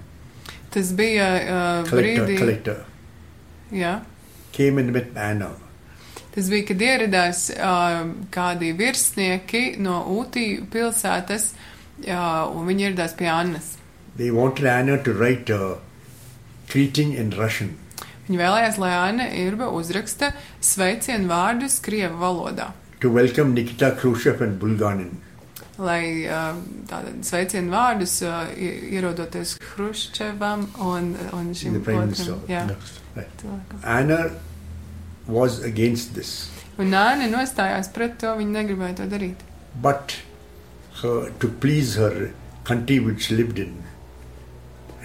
Tas 0.74 0.92
bija 0.94 1.26
uh, 1.38 1.90
collector, 1.90 2.26
brīdī, 2.26 2.38
collector, 2.38 2.82
jā, 3.72 4.02
came 4.52 4.84
met 4.92 5.18
Anna. 5.18 5.52
Tas 6.36 6.52
bija, 6.54 6.68
kad 6.70 6.82
ieradās 6.86 7.48
uh, 7.56 8.04
kādi 8.34 8.72
virsnieki 8.78 9.64
no 9.82 10.04
Utī 10.20 10.62
pilsētas, 10.70 11.52
uh, 12.06 12.46
un 12.54 12.68
viņi 12.70 12.90
ieradās 12.92 13.18
pie 13.18 13.30
Annas. 13.34 13.76
They 14.18 14.32
wanted 14.32 14.66
Anna 14.66 14.98
to 15.04 15.14
write 15.14 15.50
a 15.50 15.78
greeting 16.72 17.14
in 17.18 17.34
Russian. 17.38 17.76
Viņi 18.28 18.42
vēlējās, 18.42 18.78
lai 18.82 18.92
Anna 18.92 19.30
Irba 19.40 19.70
uzraksta 19.72 20.34
sveicienu 20.62 21.30
vārdus 21.32 21.80
Krievu 21.82 22.20
valodā. 22.22 22.74
to 23.00 23.12
welcome 23.12 23.54
Nikita 23.54 23.92
Khrushchev 23.92 24.42
and 24.42 24.60
Bulganin. 24.60 25.22
Lai 25.78 26.26
uh, 26.26 26.58
tātad 26.90 27.22
sveicienu 27.22 27.70
vārdus 27.70 28.16
uh, 28.26 28.48
ierodoties 28.58 29.58
Hruščevam 29.62 30.64
un, 30.82 31.12
un 31.38 31.52
šim 31.54 31.78
otram. 31.78 32.80
Minister. 33.18 33.48
Jā, 33.48 33.58
Right. 33.58 33.72
cilvēkam. 33.72 33.82
Anna 33.84 34.20
was 35.28 35.60
against 35.64 36.14
this, 36.16 36.50
Un 36.80 36.94
Anna 36.94 37.26
nostājās 37.32 37.88
pret 37.94 38.20
to, 38.22 38.28
viņa 38.38 38.54
negribēja 38.62 38.96
to 39.02 39.08
darīt. 39.10 39.40
but 39.82 40.16
her, 41.02 41.30
to 41.40 41.48
please 41.48 41.96
her 41.96 42.32
country 42.64 43.00
which 43.00 43.22
she 43.28 43.36
lived 43.36 43.60
in, 43.60 43.74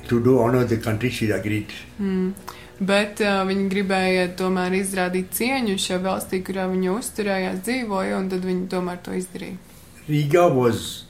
to 0.09 0.21
do 0.21 0.39
honor 0.43 0.65
the 0.65 0.77
country, 0.77 1.09
she 1.11 1.31
agreed. 1.31 1.73
Mm. 2.01 2.35
Bet 2.81 3.21
uh, 3.21 3.45
viņi 3.47 3.69
gribēja 3.71 4.29
tomēr 4.37 4.73
izrādīt 4.81 5.29
cieņu 5.37 5.77
šai 5.79 5.99
valstī, 6.03 6.41
kurā 6.43 6.65
viņi 6.73 6.89
uzturējās, 6.91 7.61
dzīvoja, 7.67 8.17
un 8.19 8.29
tad 8.33 8.45
viņi 8.49 8.67
tomēr 8.73 8.99
to 9.05 9.13
izdarīja. 9.15 9.57
Riga 10.09 10.49
was 10.49 11.05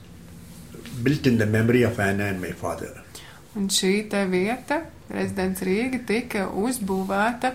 built 1.03 1.25
in 1.25 1.37
the 1.39 1.45
memory 1.47 1.81
of 1.83 1.99
Anna 1.99 2.25
and 2.29 2.39
my 2.41 2.51
father. 2.51 2.91
Un 3.59 3.69
šī 3.69 3.93
te 4.09 4.23
vieta, 4.29 4.81
rezidents 5.13 5.61
Rīga, 5.61 6.01
tika 6.07 6.47
uzbūvēta 6.49 7.53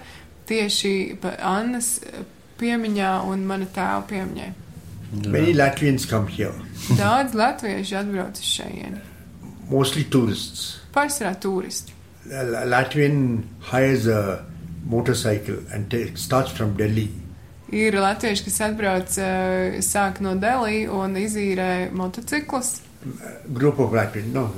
tieši 0.48 0.94
Annas 1.42 1.98
piemiņā 2.58 3.12
un 3.28 3.44
mana 3.46 3.66
tēva 3.66 4.02
piemiņai. 4.08 4.50
Many 5.26 5.54
Latvians 5.56 6.04
come 6.06 6.28
here. 6.28 6.52
Daudz 6.98 7.34
latviešu 7.34 7.96
atbrauc 8.02 8.38
uz 8.38 8.50
šejieni. 8.56 9.00
mostly 9.70 10.04
tourists. 10.04 10.80
Pārsvarā 10.94 11.34
turisti. 11.40 11.94
Latvian 12.68 13.44
hires 13.70 14.06
a 14.06 14.44
motorcycle 14.84 15.62
and 15.72 15.92
starts 16.18 16.52
from 16.52 16.76
Delhi. 16.76 17.08
Ir 17.72 17.98
latvieši, 18.00 18.44
kas 18.46 18.60
atbrauc, 18.64 19.16
sāk 19.84 20.22
no 20.24 20.34
Delī 20.40 20.86
un 20.88 21.16
izīrē 21.20 21.90
motociklus. 21.92 22.78
Group 23.52 23.78
of 23.78 23.92
Latvian, 23.92 24.32
no, 24.32 24.48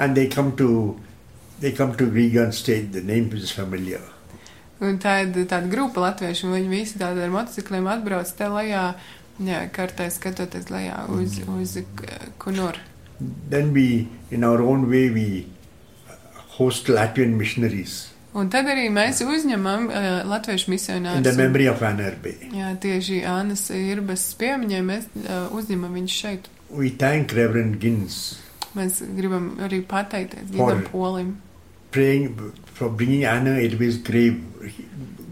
and 0.00 0.16
they 0.16 0.26
come 0.32 0.56
to 0.56 0.96
they 1.60 1.72
come 1.76 1.94
to 2.00 2.06
Riga 2.08 2.42
and 2.48 2.54
stay. 2.56 2.80
The 2.80 3.02
name 3.04 3.30
is 3.36 3.52
familiar. 3.52 4.00
Un 4.80 4.96
tā 4.98 5.18
ir 5.26 5.32
tāda 5.44 5.68
grupa 5.68 6.00
latviešu, 6.06 6.46
un 6.48 6.54
viņi 6.56 6.70
visi 6.72 6.98
tādi 7.00 7.20
ar 7.20 7.32
motocikliem 7.34 7.84
atbrauc 7.92 8.30
te 8.38 8.46
lejā, 8.48 8.84
jā, 9.44 9.58
kartē 9.76 10.06
skatoties 10.10 10.70
lejā 10.72 11.02
uz, 11.12 11.36
uz 11.44 11.74
k- 11.98 12.30
Kunur. 12.40 12.78
Then 13.50 13.74
we, 13.76 14.08
in 14.30 14.42
our 14.48 14.62
own 14.64 14.88
way, 14.88 15.10
we 15.12 15.26
host 16.56 16.88
Latvian 16.88 17.36
missionaries 17.36 18.06
Un 18.32 18.46
tad 18.48 18.68
arī 18.70 18.84
mēs 18.94 19.18
uzņemam 19.26 19.88
uh, 19.90 20.22
latviešu 20.30 20.68
in 20.70 20.74
misionārus. 20.76 21.24
the 21.26 21.32
un-. 21.34 22.36
Jā, 22.54 22.68
tieši 22.78 23.24
Annas 23.26 23.64
Irbas 23.74 24.22
piemiņai 24.38 24.82
mēs 24.86 25.08
uh, 25.26 25.48
uzņemam 25.58 25.96
viņu 25.98 26.12
šeit. 26.14 26.46
We 26.70 26.90
thank 26.90 27.32
Reverend 27.34 27.80
Gins 27.82 28.38
Mēs 28.76 29.00
gribam 29.18 29.56
arī 29.66 29.80
pateikties 29.86 30.50
For- 30.56 30.74
Gidam 30.74 30.84
Polim. 30.92 31.30
praying 31.90 32.26
for 32.74 32.88
bringing 32.88 33.24
Anna 33.24 33.50
Erbe's 33.58 33.96
grave, 33.98 34.36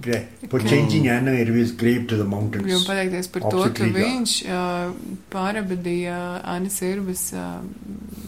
gra- 0.02 0.24
for 0.50 0.58
changing 0.58 1.06
Anna 1.08 1.30
Erbe's 1.30 1.70
grave 1.82 2.08
to 2.08 2.16
the 2.16 2.24
Gribam 2.24 2.30
mountains. 2.30 2.86
pateikties 2.88 3.28
par 3.32 3.42
to, 3.42 3.46
Opposite 3.46 3.74
ka 3.76 3.84
Riga. 3.84 3.98
viņš 4.06 4.32
uh, 4.50 4.92
pārabadīja 5.30 6.16
Annas 6.44 6.80
Irbas 6.82 7.22
uh, 7.32 7.60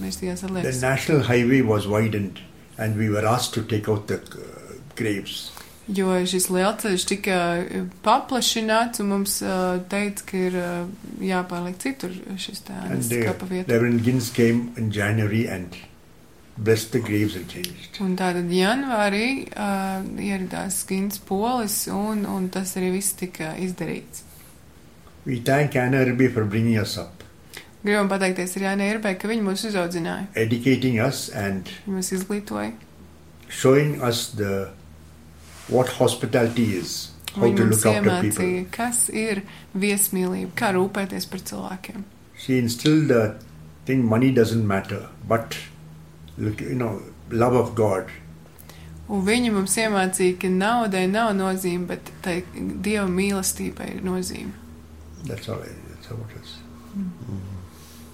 mirstajās 0.00 0.40
The 0.46 0.86
national 0.86 1.22
highway 1.22 1.60
was 1.62 1.88
widened, 1.88 2.38
and 2.78 2.96
we 2.96 3.08
were 3.10 3.26
asked 3.26 3.52
to 3.54 3.62
take 3.62 3.88
out 3.88 4.06
the 4.06 4.18
uh, 4.18 4.78
graves. 4.96 5.50
Jo 5.90 6.14
šis 6.28 6.48
lielceļš 6.54 7.04
tika 7.10 7.36
uh, 7.58 7.84
paplašināts, 8.04 9.02
un 9.02 9.08
mums 9.10 9.40
uh, 9.42 9.80
teica, 9.90 10.26
ka 10.28 10.40
ir 10.48 10.58
uh, 10.60 10.88
jāpārliek 11.24 11.78
citur 11.82 12.14
šis 12.38 12.62
uh, 12.70 12.90
kapa 13.26 13.48
vieta. 13.50 13.72
Reverend 13.72 14.04
Gins 14.06 14.30
came 14.30 14.70
in 14.78 14.90
January 14.94 15.46
and 15.48 15.74
blessed 16.56 16.92
the 16.92 17.00
graves 17.00 17.36
and 17.36 17.48
changed. 17.48 18.00
Un 18.04 18.16
tātad 18.20 18.50
janvārī 18.52 19.48
uh, 19.50 20.02
ieradās 20.20 20.82
Gins 20.88 21.18
Polis, 21.18 21.86
un, 21.90 22.26
un 22.28 22.50
tas 22.52 22.76
arī 22.78 22.92
viss 22.98 23.16
tika 23.18 23.54
izdarīts. 23.58 24.26
We 25.26 25.40
thank 25.40 25.76
Anna 25.76 26.04
Erbe 26.04 26.30
for 26.32 26.44
bringing 26.44 26.78
us 26.78 26.96
up, 26.98 27.20
Gribam 27.80 28.10
pateikties 28.12 28.58
arī 28.58 28.66
Jānai 28.66 28.86
Irbai, 28.92 29.14
ka 29.16 29.28
viņi 29.30 29.44
mūs 29.44 29.62
uzaudzināja, 29.70 30.26
educating 30.36 30.98
us, 31.00 31.28
and 31.32 31.68
viņi 31.86 31.96
mūs 31.96 32.12
izglītoja. 32.18 32.72
showing 33.50 34.00
us 34.00 34.28
the 34.36 34.70
what 35.68 35.88
hospitality 35.88 36.74
is, 36.76 37.10
how 37.34 37.42
Viņi 37.42 37.56
to 37.56 37.64
mums 37.64 37.84
look 37.84 37.94
after 37.94 38.20
people. 38.22 38.44
iemācīja, 38.44 38.70
kas 38.70 39.08
ir 39.10 39.42
viesmīlība, 39.76 40.50
kā 40.56 40.72
rūpēties 40.74 41.28
par 41.30 41.40
cilvēkiem. 41.40 42.04
She 42.36 42.58
instilled 42.58 43.08
the 43.08 43.34
thing 43.86 44.04
money 44.04 44.30
doesn't 44.32 44.66
matter, 44.66 45.08
but 45.28 45.56
look, 46.38 46.60
you 46.60 46.74
know, 46.74 47.02
love 47.30 47.54
of 47.54 47.74
God. 47.74 48.08
Un 49.10 49.24
viņi 49.26 49.50
mums 49.52 49.74
iemācīja, 49.76 50.38
ka 50.40 50.48
naudai 50.48 51.08
nav 51.10 51.32
nozīme, 51.34 51.86
bet 51.86 52.10
tai 52.22 52.42
dieva 52.54 53.08
mīlestībai 53.10 53.96
ir 53.96 54.02
nozīme. 54.06 54.52
That's 55.26 55.48
all. 55.48 55.58
I, 55.60 55.66
that's 55.90 56.06
how 56.06 56.14
it 56.16 56.42
is. 56.42 56.56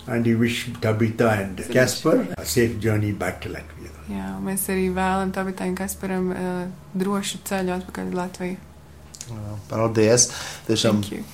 And 0.08 0.24
we 0.24 0.34
wish 0.36 0.70
Tabitha 0.80 1.30
and 1.42 1.58
Casper 1.70 2.28
a 2.38 2.44
safe 2.46 2.78
journey 2.80 3.12
back 3.12 3.40
to 3.42 3.48
Latvia. 3.48 3.75
Jā, 4.06 4.26
mēs 4.42 4.68
arī 4.70 4.88
vēlam 4.94 5.32
Tabitai 5.34 5.70
un 5.72 5.78
Kasparam 5.78 6.28
uh, 6.30 6.66
drošu 6.94 7.40
ceļu 7.48 7.72
atpakaļ 7.80 8.12
uz 8.12 8.18
Latviju. 8.20 8.58
Jā, 9.26 9.56
Paldies! 9.70 10.28
Tiešām 10.68 11.00
Thank 11.02 11.12
you. 11.16 11.24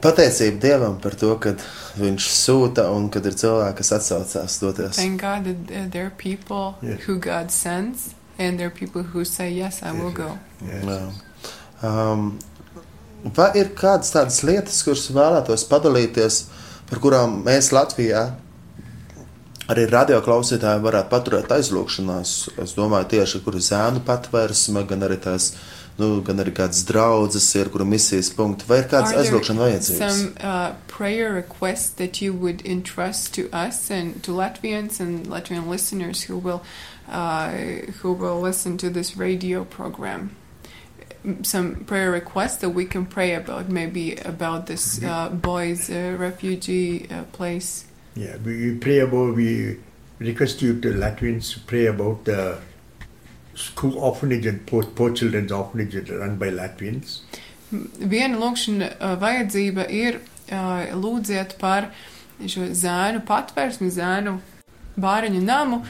pateicība 0.00 0.60
Dievam 0.62 0.96
par 1.02 1.14
to, 1.20 1.34
ka 1.42 1.52
Viņš 1.98 2.26
sūta 2.30 2.84
un 2.94 3.08
kad 3.10 3.24
ir 3.26 3.34
cilvēki, 3.34 3.76
kas 3.80 3.88
atsaucās 3.96 4.58
doties. 4.62 4.94
Thank 4.96 5.20
God 5.20 5.48
that 5.48 5.70
uh, 5.74 5.86
there 5.90 6.06
are 6.06 6.14
people 6.16 6.76
Yes. 6.80 7.00
who 7.08 7.18
God 7.18 7.50
sends, 7.50 8.14
and 8.38 8.56
there 8.58 8.68
are 8.68 8.74
people 8.74 9.02
who 9.02 9.24
say, 9.24 9.50
Yes, 9.50 9.82
I 9.82 9.90
will 9.92 10.12
go. 10.14 10.38
Yes. 10.62 10.84
Jā. 10.86 11.00
Um, 11.82 12.38
vai 13.34 13.50
ir 13.58 13.72
kādas 13.74 14.12
tādas 14.14 14.40
lietas, 14.46 14.78
kuras 14.86 15.08
vēlētos 15.10 15.66
padalīties, 15.68 16.44
par 16.88 17.02
kurām 17.02 17.40
mēs 17.46 17.72
Latvijā, 17.74 18.28
arī 19.68 19.88
radioklausītāji, 19.92 20.84
varētu 20.84 21.12
paturēt 21.12 21.52
aizlūgšanās? 21.58 22.36
Es 22.64 22.76
domāju, 22.78 23.10
tieši 23.16 23.42
kur 23.44 23.58
zēnu 23.62 24.04
patvērsme, 24.06 24.86
gan 24.88 25.08
arī 25.08 25.20
tās. 25.28 25.52
Nu, 25.98 26.20
gan 26.22 26.38
arī 26.38 26.52
kādas 26.54 26.84
draudzes 26.86 27.48
ir, 27.58 27.72
kur 27.74 27.82
ir 27.82 27.88
misijas 27.90 28.28
punkti, 28.30 28.68
vai 28.70 28.76
ir 28.84 28.84
kādas 28.86 29.16
aizlūgšanas 29.18 29.64
vajadzības? 29.64 29.98
Some 29.98 30.36
uh, 30.38 30.76
prayer 30.86 31.32
requests 31.34 31.90
that 31.98 32.20
you 32.22 32.32
would 32.32 32.62
entrust 32.64 33.34
to 33.34 33.48
us 33.50 33.90
and 33.90 34.22
to 34.22 34.30
Latvians 34.30 35.00
and 35.00 35.26
Latvian 35.26 35.66
listeners 35.66 36.22
who 36.22 36.38
will 36.38 36.62
uh, 37.10 37.50
who 37.98 38.12
will 38.12 38.40
listen 38.40 38.76
to 38.78 38.90
this 38.90 39.16
radio 39.16 39.64
program. 39.64 40.36
Some 41.42 41.84
prayer 41.84 42.12
requests 42.12 42.58
that 42.58 42.70
we 42.70 42.84
can 42.84 43.04
pray 43.04 43.34
about, 43.34 43.68
maybe 43.68 44.14
about 44.22 44.66
this 44.66 45.02
uh, 45.02 45.30
boys' 45.30 45.90
uh, 45.90 46.14
refugee 46.16 47.08
uh, 47.10 47.24
place. 47.32 47.87
Yeah, 48.18 48.36
we, 48.44 48.74
pray 48.74 48.98
about, 48.98 49.36
we 49.36 49.78
request 50.18 50.60
you 50.60 50.80
to 50.80 50.88
Latvians 50.88 51.64
pray 51.66 51.86
about 51.86 52.24
the 52.24 52.58
school 53.54 53.96
orphanage 53.96 54.44
and 54.44 54.66
poor, 54.66 54.82
poor 54.82 55.12
children's 55.12 55.52
orphanage 55.52 56.10
run 56.10 56.36
by 56.36 56.50
Latvians. 56.50 57.20
Viena 57.70 58.40
lūkšana 58.40 58.88
uh, 58.96 59.14
vajadzība 59.22 59.86
ir 59.94 60.18
uh, 60.18 60.90
lūdziet 60.98 61.54
par 61.60 61.92
šo 62.42 62.66
zēnu 62.74 63.22
patvērsmi, 63.28 63.92
zēnu 63.94 64.34
bāriņu 64.98 65.44
namu. 65.44 65.84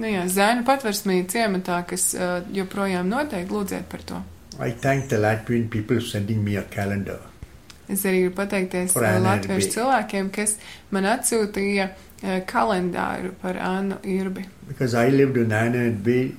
Nu 0.00 0.08
jā, 0.08 0.24
zēnu 0.30 0.64
patvērsmī 0.64 1.20
ciematā, 1.28 1.82
kas 1.90 2.14
uh, 2.16 2.38
joprojām 2.54 3.12
notiek, 3.12 3.44
lūdziet 3.50 3.90
par 3.92 4.08
to. 4.08 4.22
I 4.56 4.70
thank 4.70 5.10
the 5.10 5.18
Latvian 5.20 5.68
people 5.68 6.00
sending 6.00 6.44
me 6.44 6.56
a 6.56 6.62
calendar. 6.62 7.20
Es 7.88 8.04
arī 8.08 8.22
gribu 8.24 8.34
pateikties 8.38 8.96
Annu 8.96 9.24
latviešu 9.26 9.66
Irbi. 9.66 9.72
cilvēkiem, 9.76 10.30
kas 10.32 10.56
man 10.90 11.04
atsūtīja 11.04 11.88
uh, 11.90 12.40
kalendāru 12.48 13.34
par 13.42 13.58
Annu 13.60 13.98
Irbi. 14.02 14.46
Because 14.68 14.94
I 14.94 15.08
lived 15.10 15.36
in 15.36 15.52
Anna 15.52 15.78
and 15.90 16.02
Bay 16.02 16.32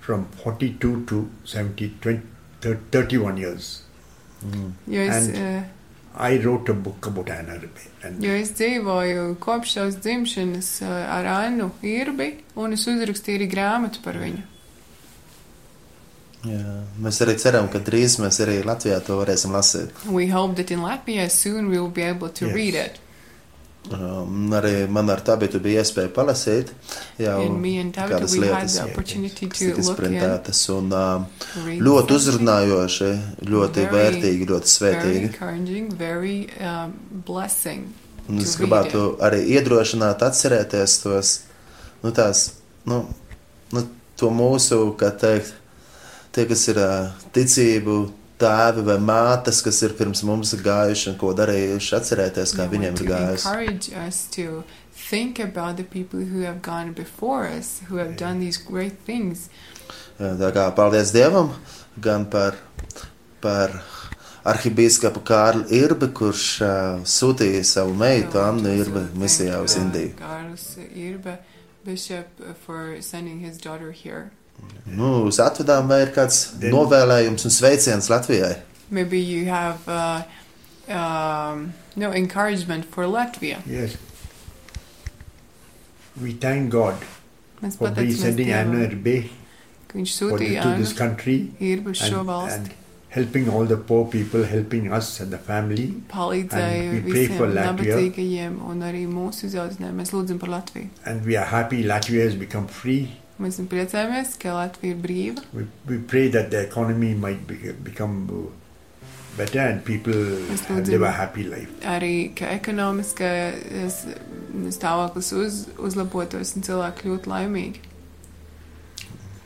from 0.00 0.26
42 0.42 1.04
to 1.06 1.28
70, 1.44 1.92
20, 2.00 2.22
31 2.90 3.36
years. 3.38 3.82
Jo 4.86 5.00
es, 5.00 5.28
And- 5.28 5.36
uh, 5.36 5.62
I 6.20 6.36
wrote 6.42 6.68
a 6.68 6.74
book 6.74 7.06
about 7.06 7.30
Anna 7.30 7.58
Bay. 7.60 7.86
And 8.02 8.22
jo 8.24 8.32
es 8.34 8.50
dzīvoju 8.58 9.36
kopš 9.38 9.72
savas 9.76 9.96
dzimšanas 10.02 10.82
uh, 10.82 10.88
ar 11.14 11.26
Annu 11.26 11.70
Irbi, 11.82 12.32
un 12.56 12.72
es 12.74 12.86
uzrakstīju 12.90 13.38
arī 13.42 13.48
grāmatu 13.52 14.02
par 14.02 14.18
viņu. 14.18 14.42
Jā, 16.46 16.84
mēs 17.02 17.18
arī 17.24 17.34
ceram, 17.42 17.66
ka 17.72 17.80
drīz 17.82 18.18
mēs 18.22 18.38
arī 18.44 18.60
Latvijā 18.62 19.00
to 19.04 19.16
varēsim 19.18 19.50
lasīt. 19.56 19.90
We 20.06 20.28
hope 20.30 20.54
that 20.56 20.70
in 20.70 20.80
Latvia 20.86 21.28
soon 21.30 21.68
we 21.68 21.78
will 21.80 21.90
be 21.90 22.02
able 22.02 22.28
to 22.28 22.46
Yes. 22.46 22.54
read 22.54 22.74
it. 22.74 23.00
Um, 23.90 24.50
arī 24.52 24.86
man 24.90 25.08
ar 25.08 25.22
tādu 25.24 25.58
bija 25.64 25.80
iespēja 25.82 26.10
palasīt. 26.12 26.70
Jau 27.18 27.38
And 27.40 27.64
and 27.64 27.94
kādas 27.96 28.34
lietas, 28.36 28.76
kas 28.76 29.88
sprintētas 29.88 30.60
un 30.74 30.92
uh, 30.92 31.24
ļoti 31.56 32.16
uzrunājoši, 32.18 33.10
ļoti 33.48 33.86
Very- 33.86 33.94
vērtīgi, 33.94 34.48
ļoti 34.50 34.72
svētīgi. 34.74 35.22
encouraging, 35.32 35.92
very 35.96 36.48
um, 36.60 36.92
blessing. 37.26 37.86
Un 38.28 38.38
es 38.44 38.56
gribētu 38.60 39.16
arī 39.24 39.40
iedrošināt, 39.56 40.20
atcerēties 40.20 40.98
tos, 41.02 41.40
nu, 42.02 42.10
tās, 42.12 42.50
nu, 42.84 43.06
nu, 43.72 43.86
to 44.20 44.28
mūsu, 44.28 44.82
kā 45.00 45.08
teikt, 45.16 45.54
tie, 46.32 46.46
kas 46.50 46.66
ir 46.72 46.80
ticību 47.36 47.98
tēvi 48.38 48.84
vai 48.86 48.98
mātes, 49.02 49.62
kas 49.64 49.80
ir 49.82 49.96
pirms 49.98 50.22
mums 50.26 50.54
gājuši 50.54 51.12
un 51.12 51.16
ko 51.20 51.32
darījuši, 51.36 51.94
atcerēties, 51.98 52.54
kā 52.54 52.68
We 52.68 52.76
viņiem 52.76 53.00
ir 53.00 53.08
gājis. 53.10 53.48
think 55.08 55.38
about 55.38 55.76
the 55.76 55.84
people 55.84 56.20
who 56.20 56.40
have 56.42 56.60
gone 56.60 56.92
before 56.92 57.46
us, 57.46 57.80
who 57.88 57.96
have 57.96 58.16
done 58.16 58.40
these 58.40 58.58
great 58.58 58.98
things. 59.06 59.48
Tā 60.18 60.50
kā 60.52 60.66
paldies 60.74 61.12
Dievam 61.14 61.52
gan 62.02 62.26
par, 62.30 62.56
par 63.40 63.72
arhibīskapu 64.48 65.22
Kārlu 65.26 65.68
Irbi, 65.70 66.10
kurš 66.14 66.46
uh, 66.62 66.70
sūtīja 67.06 67.62
savu 67.64 67.94
meitu 67.98 68.34
So, 68.36 68.42
Annu 68.42 68.74
Irbi 68.82 69.04
misijā 69.18 69.62
uz 69.62 69.76
uh, 69.76 69.84
Indiju. 69.84 70.16
Carlos 70.18 70.66
Irbe, 70.94 71.38
Bishop, 71.84 72.42
for 72.66 73.00
sending 73.00 73.40
his 73.40 73.58
daughter 73.58 73.92
here. 73.92 74.30
Nu, 74.86 75.24
uz 75.28 75.38
atvedām 75.38 75.86
vai 75.88 76.02
ir 76.06 76.12
kāds 76.16 76.58
Then- 76.60 76.72
novēlējums 76.72 77.44
un 77.44 77.50
sveiciens 77.50 78.08
Latvijai? 78.08 78.56
Maybe 78.90 79.18
you 79.20 79.46
have 79.50 79.78
uh, 79.86 80.22
um, 80.88 81.72
no 81.96 82.10
encouragement 82.12 82.84
for 82.86 83.04
Latvia. 83.04 83.58
yes, 83.66 83.96
we 86.20 86.32
thank 86.32 86.70
God 86.70 86.94
Mēs 87.62 87.76
for 87.76 87.90
be 87.90 87.94
pateicamies 88.02 88.22
sending 88.22 88.50
Anna 88.52 88.78
Dievam, 88.78 88.90
Rebe 88.94 89.16
ka 89.88 89.98
viņš 89.98 90.16
for 90.18 90.38
the, 90.38 90.46
sūtīja 90.48 90.62
to 90.62 90.74
this 90.80 90.92
Ānu 90.92 90.98
country 90.98 91.36
īrbu 91.60 91.94
uz 91.94 92.02
šo 92.02 92.20
and, 92.20 92.28
valsti. 92.28 92.54
and 92.54 92.74
helping 93.10 93.48
all 93.48 93.64
the 93.66 93.76
poor 93.76 94.04
people, 94.12 94.44
helping 94.44 94.90
us 94.92 95.20
and 95.20 95.32
the 95.32 95.38
family. 95.38 95.86
palīdzēja 96.12 96.82
And 96.82 96.92
we 96.92 97.00
pray 97.12 97.22
visiem 97.26 97.36
for 97.38 97.46
Latvia. 97.48 97.72
nabadzīgajiem 97.72 98.58
un 98.70 98.82
arī 98.84 99.06
mūsu 99.08 99.48
izaudzinājumu. 99.48 99.96
Mēs 100.02 100.12
lūdzam 100.12 100.38
par 100.42 100.50
Latviju. 100.56 100.88
And 101.06 101.24
we 101.26 101.36
are 101.36 101.46
happy 101.46 101.82
Latvia 101.84 102.24
has 102.26 102.34
become 102.34 102.66
free. 102.68 103.16
Mēs 103.38 103.60
priecājamies, 103.70 104.32
ka 104.42 104.54
Latvija 104.56 104.96
ir 104.96 105.02
brīva. 105.02 105.42
We, 105.54 105.66
we 105.86 105.98
pray 105.98 106.28
that 106.34 106.50
the 106.50 106.60
economy 106.66 107.14
might 107.14 107.46
be, 107.46 107.72
become 107.86 108.16
uh, 108.30 108.50
better 109.38 109.60
and 109.60 109.84
people 109.84 110.12
lūdzam. 110.12 110.86
live 110.88 111.02
a 111.06 111.12
happy 111.12 111.44
life. 111.46 111.70
Arī 111.86 112.34
ka 112.34 112.50
ekonomiskais 112.56 114.00
stāvoklis 114.74 115.30
uz, 115.38 115.60
uzlabotos 115.78 116.56
un 116.58 116.66
cilvēki 116.66 117.06
kļūtu 117.06 117.30
laimīgi. 117.30 117.84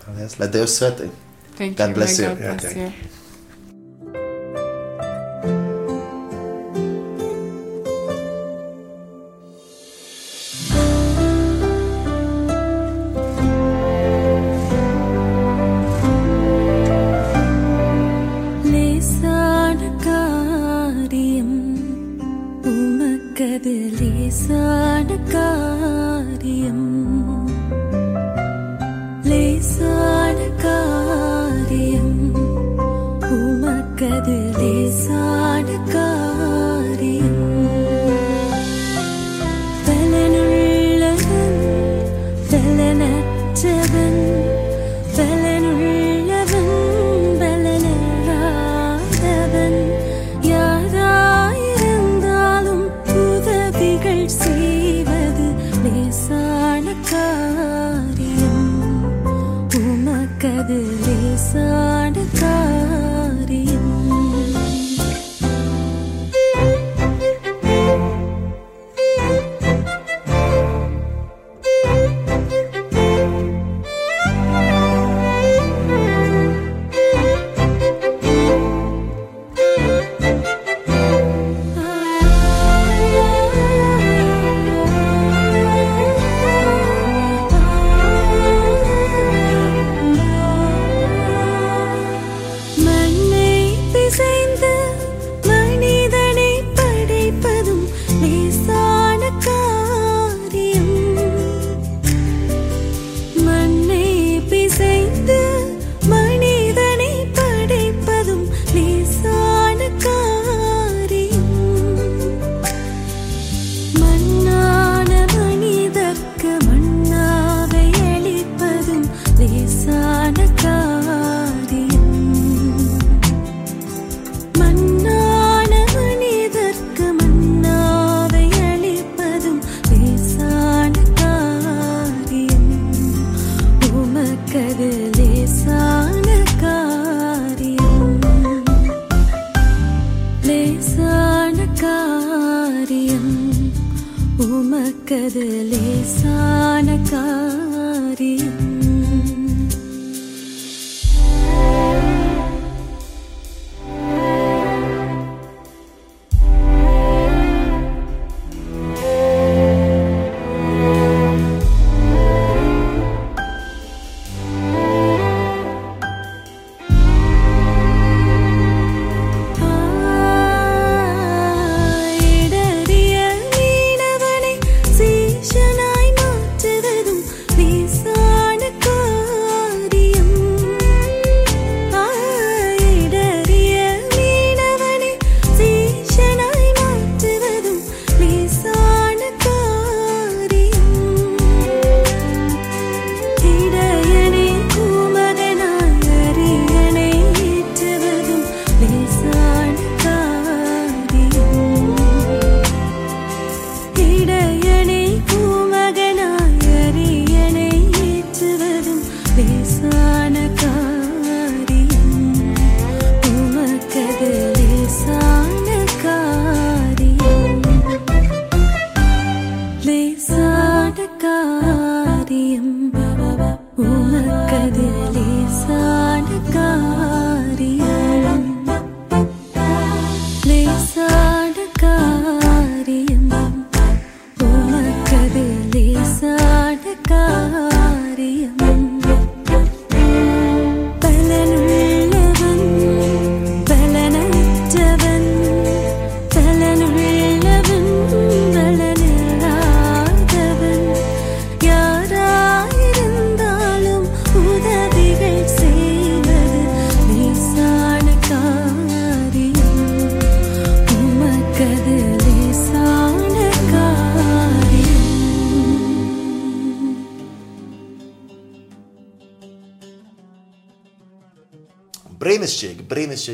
Paldies, 0.07 0.39
Lai 0.41 0.49
Dievs 0.57 0.79
svētī. 0.81 1.11
Thank 1.59 1.77
God 1.77 1.91
you. 1.93 1.95
bless 2.01 2.19
you. 2.19 2.29
God 2.33 2.41
Yeah, 2.41 2.57
bless 2.57 2.73
thank 2.73 2.97
you. 2.97 3.22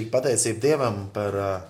Brīnišķīgi 0.09 0.13
pateicība 0.13 0.61
Dievam 0.61 1.11
par 1.13 1.35
uh, 1.37 1.61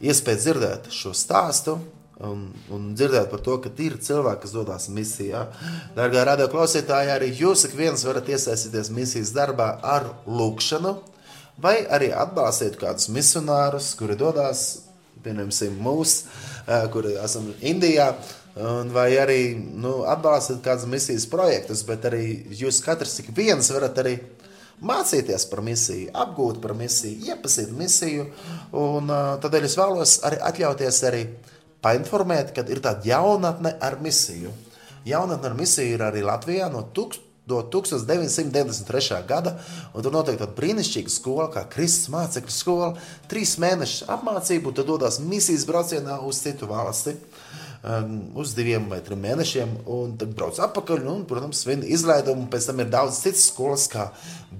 iespēju 0.00 0.40
dzirdēt 0.40 0.90
šo 0.90 1.12
stāstu. 1.14 1.78
Un, 2.16 2.48
un 2.72 2.94
dzirdēt 2.96 3.28
par 3.28 3.42
to, 3.44 3.58
ka 3.60 3.68
ir 3.76 3.98
cilvēki, 4.00 4.40
kas 4.40 4.52
dodas 4.54 4.88
misijā. 4.88 5.52
Darbie 5.94 6.24
radio 6.24 6.48
klausītāji, 6.48 7.10
arī 7.12 7.28
jūs 7.36 7.66
ik 7.68 7.74
viens 7.76 8.02
varat 8.08 8.30
iesaistīties 8.32 8.88
misijas 8.88 9.34
darbā 9.36 9.78
ar 9.84 10.08
lūkšanu, 10.24 10.94
vai 11.60 11.84
arī 11.84 12.08
atbalstīt 12.16 12.78
kādus 12.80 13.10
misionārus, 13.12 13.90
kuri 14.00 14.16
dodas, 14.16 14.86
piemēram, 15.20 15.52
mūsu, 15.76 16.24
kuri 16.94 17.18
esam 17.20 17.52
Indijā. 17.60 18.14
Vai 18.96 19.10
arī 19.20 19.52
nu, 19.52 20.06
atbalstīt 20.08 20.64
kādus 20.64 20.88
misijas 20.88 21.28
projektus, 21.28 21.84
bet 21.84 22.08
arī 22.08 22.46
jūs 22.48 22.80
katrs 22.80 23.18
ik 23.20 23.28
viens 23.36 23.68
varat 23.68 24.00
arī 24.00 24.16
mācīties 24.84 25.46
par 25.50 25.62
misiju, 25.64 26.10
apgūt 26.14 26.60
par 26.62 26.74
misiju, 26.76 27.30
iepazīt 27.32 27.72
misiju. 27.76 28.26
Un, 28.76 29.10
uh, 29.10 29.36
tādēļ 29.42 29.68
es 29.68 29.76
vēlos 29.78 30.16
arī 30.26 30.40
atļauties 30.50 31.02
arī 31.08 31.22
painformēt, 31.84 32.52
ka 32.56 32.66
ir 32.68 32.82
tāda 32.84 33.06
jaunatne 33.08 33.76
ar 33.80 33.98
misiju. 34.02 34.52
Jaunatne 35.06 35.52
ar 35.52 35.56
misiju 35.56 35.96
ir 35.96 36.02
arī 36.02 36.24
Latvijā 36.26 36.68
no, 36.72 36.82
tūkst, 36.94 37.22
no 37.46 37.60
1993. 37.70 39.20
gada, 39.28 39.54
un 39.94 40.02
tur 40.02 40.14
notiek 40.14 40.38
tāda 40.40 40.54
brīnišķīga 40.56 41.12
skola, 41.12 41.46
kā 41.54 41.62
Kristus 41.70 42.10
mācekļu 42.10 42.54
skola. 42.54 42.88
Trīs 43.30 43.54
mēnešus 43.62 44.08
apmācību, 44.10 44.74
tad 44.74 44.90
dodas 44.90 45.20
misijas 45.22 45.66
braucienā 45.68 46.18
uz 46.26 46.42
citu 46.42 46.66
valsti. 46.70 47.14
Um, 47.14 47.65
uz 48.34 48.54
diviem 48.56 48.88
vai 48.90 48.98
trim 49.04 49.20
mēnešiem, 49.22 49.76
un 49.92 50.16
tad 50.18 50.32
brauc 50.34 50.58
atpakaļ. 50.62 51.04
Un, 51.12 51.22
protams, 51.28 51.62
viena 51.68 51.86
izlaiduma, 51.86 52.48
pēc 52.50 52.66
tam 52.70 52.82
ir 52.82 52.90
daudz 52.90 53.20
citas 53.22 53.46
skolas, 53.50 53.86
kā 53.92 54.08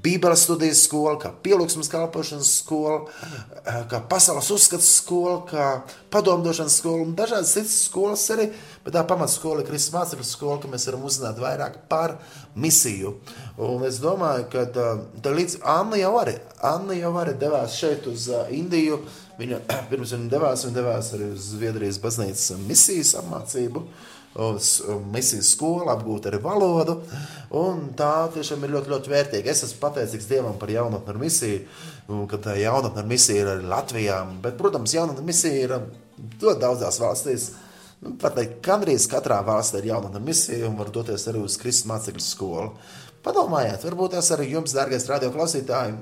Bībeles 0.03 0.45
studijas 0.45 0.85
skola, 0.87 1.17
kā 1.19 1.33
pielūgsmes 1.43 1.89
kalpošanas 1.91 2.53
skola, 2.61 3.07
eh, 3.65 3.83
kā 3.91 4.01
pasaules 4.09 4.51
uzskats 4.55 4.89
skola, 5.01 5.41
kā 5.49 5.67
padomdošanas 6.11 6.79
skola 6.79 7.03
un 7.03 7.15
dažādas 7.17 7.55
citas 7.57 7.77
skolas 7.89 8.29
arī. 8.31 8.53
Bet 8.85 8.95
tā 8.95 9.03
pamatskola 9.07 9.63
ir 9.63 9.67
Kristus 9.67 9.95
mācekļu 9.95 10.25
skola, 10.25 10.61
ka 10.63 10.69
mēs 10.69 10.87
varam 10.87 11.03
uzzināt 11.09 11.41
vairāk 11.43 11.89
par 11.89 12.19
misiju. 12.55 13.17
Un 13.59 13.83
es 13.85 13.99
domāju, 13.99 14.51
ka 14.53 14.67
tā 14.71 15.33
līdz 15.35 15.59
Anna 15.63 15.97
jau 15.97 16.13
arī, 16.21 16.39
Anna 16.63 16.95
jau 16.95 17.13
arī 17.19 17.35
devās 17.39 17.75
šeit 17.75 18.07
uz 18.07 18.29
uh, 18.29 18.47
Indiju. 18.51 19.01
Viņa 19.41 19.63
pirms 19.91 20.15
viņa 20.17 20.31
devās, 20.33 20.67
viņa 20.67 20.77
devās 20.77 21.13
arī 21.17 21.31
uz 21.35 21.51
Zviedrijas 21.53 22.01
baznīcas 22.03 22.61
misijas 22.67 23.17
apmācību. 23.23 23.87
Uz 24.37 24.83
misijas 25.15 25.49
skolu, 25.55 25.87
apgūt 25.89 26.27
arī 26.29 26.43
valodu. 26.45 26.99
Tā 27.97 28.11
tiešām 28.35 28.67
ir 28.67 28.75
ļoti, 28.75 28.91
ļoti 28.93 29.13
vērtīga. 29.13 29.49
Es 29.49 29.65
esmu 29.65 29.81
pateicīgs 29.81 30.29
Dievam 30.29 30.59
par 30.61 30.69
jaunatni 30.69 31.15
ar 31.15 31.21
misiju, 31.23 31.63
ka 32.29 32.41
tā 32.45 32.59
jaunatne 32.61 33.01
ar 33.01 33.09
misiju 33.09 33.41
ir 33.41 33.53
arī 33.55 33.71
Latvijā. 33.71 34.19
Bet, 34.45 34.59
protams, 34.61 34.93
jaunatne 34.93 35.25
ar 35.25 35.31
misiju 35.31 35.63
ir 35.63 35.73
ļoti 36.43 36.61
daudzās 36.61 37.01
valstīs. 37.01 37.47
Nu, 38.05 38.13
teikt, 38.21 38.59
gandrīz 38.67 39.09
katrā 39.09 39.41
valstī 39.47 39.81
ir 39.81 39.89
jaunatne 39.95 40.21
ar 40.21 40.29
misiju 40.29 40.69
un 40.69 40.77
var 40.83 40.93
doties 40.93 41.25
arī 41.33 41.41
uz 41.47 41.57
Kristus 41.63 41.89
mācekļu 41.89 42.27
skolu. 42.27 42.75
Padomājiet, 43.25 43.89
varbūt 43.89 44.19
tas 44.19 44.29
arī 44.37 44.51
jums, 44.53 44.77
dārgais 44.77 45.09
radio 45.09 45.33
klausītāji, 45.33 45.97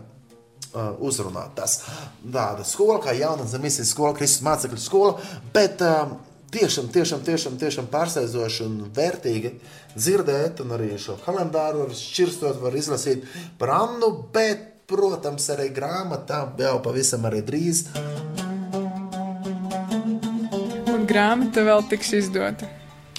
uh, 0.75 0.93
uzrunāt. 0.99 1.55
Tas 1.57 1.81
tāda 2.21 2.67
skola, 2.67 3.01
kā 3.03 3.15
jaunatnes 3.17 3.57
misijas 3.63 3.95
skola, 3.95 4.15
Kristus 4.19 4.45
mācekļu 4.47 4.81
skola, 4.83 5.17
bet 5.55 5.83
um, 5.87 6.17
tiešām, 6.55 6.91
tiešām, 6.95 7.25
tiešām, 7.27 7.57
tiešām 7.61 7.89
pārsteidzoši 7.93 8.67
un 8.67 8.77
vērtīgi 8.95 9.55
dzirdēt, 9.95 10.63
un 10.65 10.77
arī 10.77 10.93
šo 11.01 11.17
kalendāru 11.25 11.85
var 11.85 11.97
šķirstot, 11.99 12.61
var 12.63 12.77
izlasīt 12.79 13.27
par 13.59 13.75
Annu, 13.79 14.13
bet, 14.35 14.71
protams, 14.91 15.49
arī 15.55 15.71
grāmatā 15.75 16.45
jau 16.61 16.77
pavisam 16.85 17.25
arī 17.31 17.43
drīz. 17.47 17.87
Un 20.95 21.07
grāmata 21.09 21.65
vēl 21.67 21.87
tiks 21.91 22.13
izdota. 22.21 22.69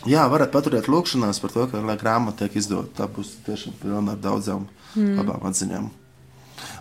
Jā, 0.05 0.27
varat 0.29 0.51
paturēt 0.53 0.85
lūkšanās 0.91 1.41
par 1.41 1.53
to, 1.53 1.65
ka 1.71 1.81
lai 1.81 1.97
grāmata 1.97 2.45
tiek 2.45 2.59
izdota. 2.61 2.91
Tā 3.01 3.09
būs 3.09 3.39
tiešām 3.47 3.73
pilna 3.81 4.13
ar 4.13 4.19
daudzām 4.21 4.67
mm. 4.93 5.15
labām 5.17 5.47
atziņām. 5.49 5.89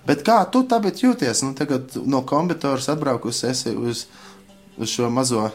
Bet 0.07 0.25
kā 0.27 0.39
tu 0.53 0.65
tagad 0.69 1.01
jūties? 1.01 1.43
Nu, 1.45 1.55
tagad 1.59 1.97
no 2.05 2.23
kombitoras 2.29 2.89
atbraukusi 2.93 3.47
esi 3.51 3.75
uz, 3.77 4.07
uz 4.77 4.93
šo 4.93 5.11
mazo. 5.11 5.49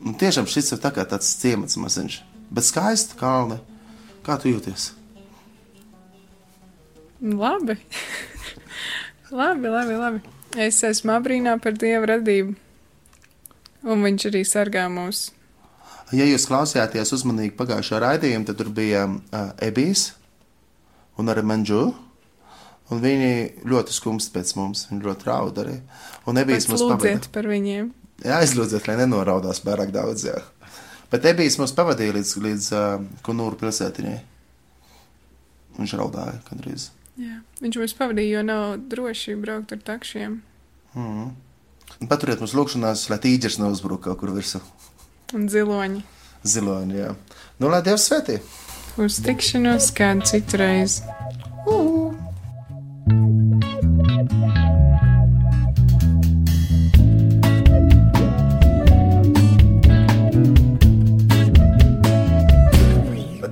Nu, 0.00 0.14
tiešām 0.20 0.48
šis 0.50 0.74
ir 0.74 0.82
tā 0.82 0.92
tāds 0.94 1.30
ciemats 1.40 1.78
maziņš, 1.80 2.18
bet 2.50 2.66
skaisti 2.66 3.18
kalni. 3.20 3.60
Kā 4.24 4.38
tu 4.40 4.48
jūties? 4.48 4.92
Labi. 7.24 7.76
labi, 9.40 9.68
labi, 9.68 9.96
labi. 10.00 10.34
Es 10.60 10.82
esmu 10.86 11.16
abrīnā 11.16 11.56
par 11.62 11.74
Dieva 11.76 12.14
radību. 12.14 12.54
Un 13.84 14.04
viņš 14.04 14.28
arī 14.30 14.44
sargā 14.48 14.86
mūs. 14.92 15.26
Ja 16.14 16.26
jūs 16.28 16.46
klausījāties 16.48 17.10
uzmanīgi 17.16 17.56
pagājušā 17.58 18.00
raidījumā, 18.04 18.46
tad 18.48 18.60
tur 18.60 18.70
bija 18.72 19.06
uh, 19.08 19.50
Ebijs 19.64 20.12
un 21.18 21.32
arī 21.32 21.44
Manžu. 21.46 21.82
Un 22.92 23.00
viņi 23.00 23.64
ļoti 23.64 23.94
skumst 23.96 24.32
pēc 24.34 24.52
mums. 24.58 24.84
Viņi 24.90 25.06
ļoti 25.06 25.28
raud 25.28 25.60
arī. 25.62 25.78
Un 26.28 26.40
Ebijs 26.40 26.68
mums. 26.68 26.84
Lūdziet 26.84 27.30
par 27.32 27.48
viņiem. 27.48 27.88
Jā, 28.24 28.40
aizlūdziet, 28.42 28.86
lai 28.88 28.98
nenoraudās 29.00 29.62
pārāk 29.64 29.92
daudz. 29.94 30.26
Jā. 30.28 30.36
Bet 31.12 31.24
Ebijs 31.30 31.56
mums 31.60 31.72
pavadīja 31.76 32.16
līdz, 32.16 32.34
līdz 32.44 32.68
uh, 32.76 33.06
Kunūru 33.26 33.58
pilsētiņai. 33.60 34.18
Viņš 35.78 35.94
raudāja 35.98 36.36
kādreiz. 36.46 36.90
Jā. 37.20 37.40
Viņš 37.62 37.80
mums 37.80 37.96
pavadīja, 37.98 38.38
jo 38.38 38.44
nav 38.46 38.64
droši 38.90 39.36
braukt 39.40 39.74
ar 39.74 39.82
takšiem. 39.86 40.38
Mm. 40.94 41.30
Un 42.00 42.10
Paturiet 42.10 42.42
mums 42.42 42.54
lūkšanās, 42.56 43.08
lai 43.10 43.20
tīģers 43.22 43.60
neuzbruk 43.62 44.04
kaut 44.06 44.20
kur 44.20 44.34
virsū. 44.34 44.60
Un 45.34 45.48
ziloņi. 45.50 46.04
Ziloņi, 46.44 46.98
jā. 47.00 47.14
Nu, 47.62 47.70
lai 47.72 47.80
Dievs 47.86 48.08
svētī! 48.10 48.40
Uz 49.00 49.18
tikšanos 49.24 49.88
kādu 49.96 50.28
citu 50.28 50.60
reizi. 50.60 51.02
Lai 51.66 52.23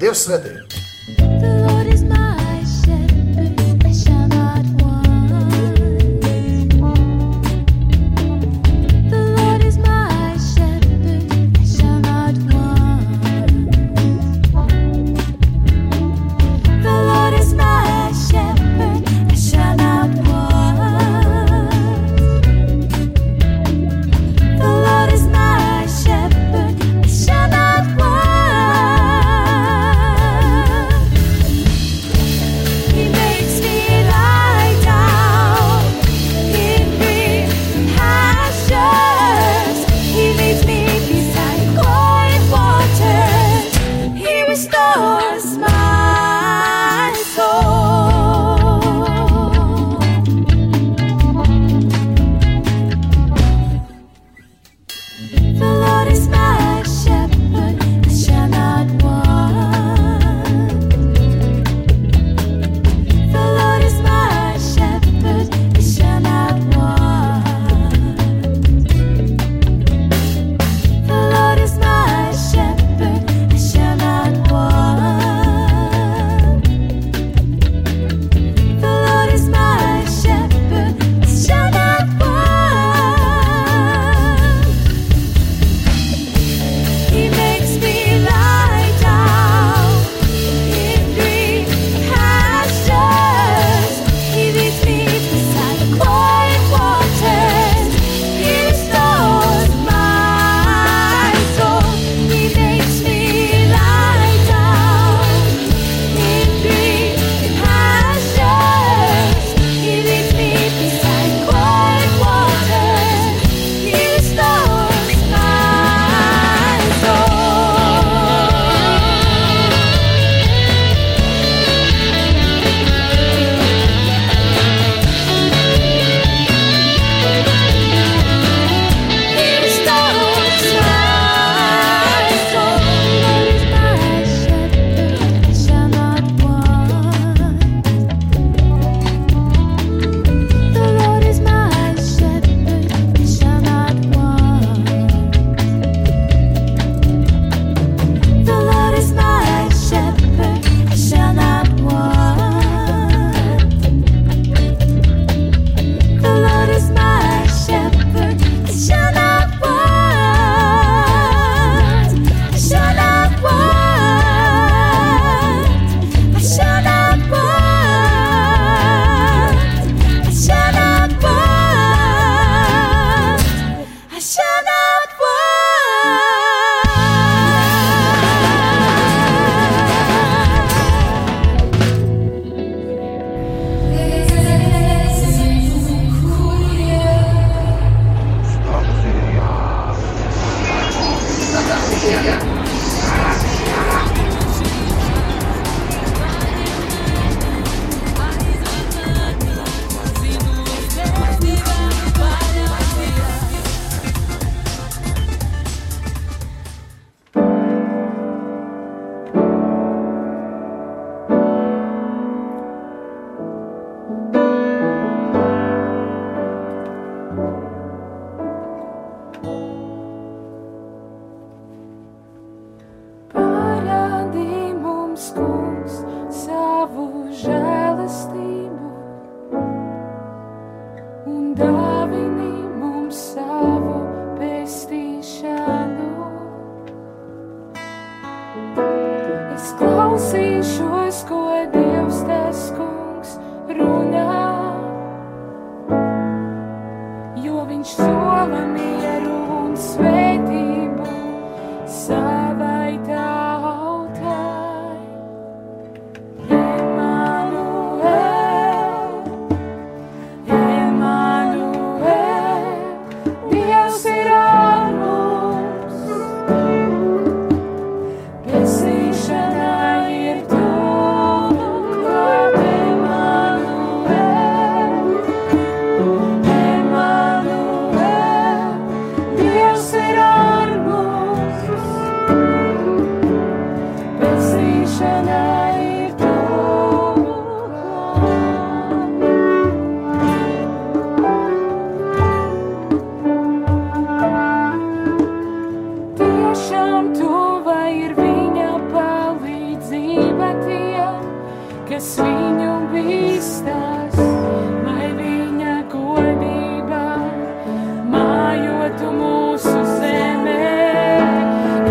Dievs 0.03 0.25
svētī! 0.27 0.62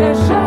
Krishna. 0.02 0.41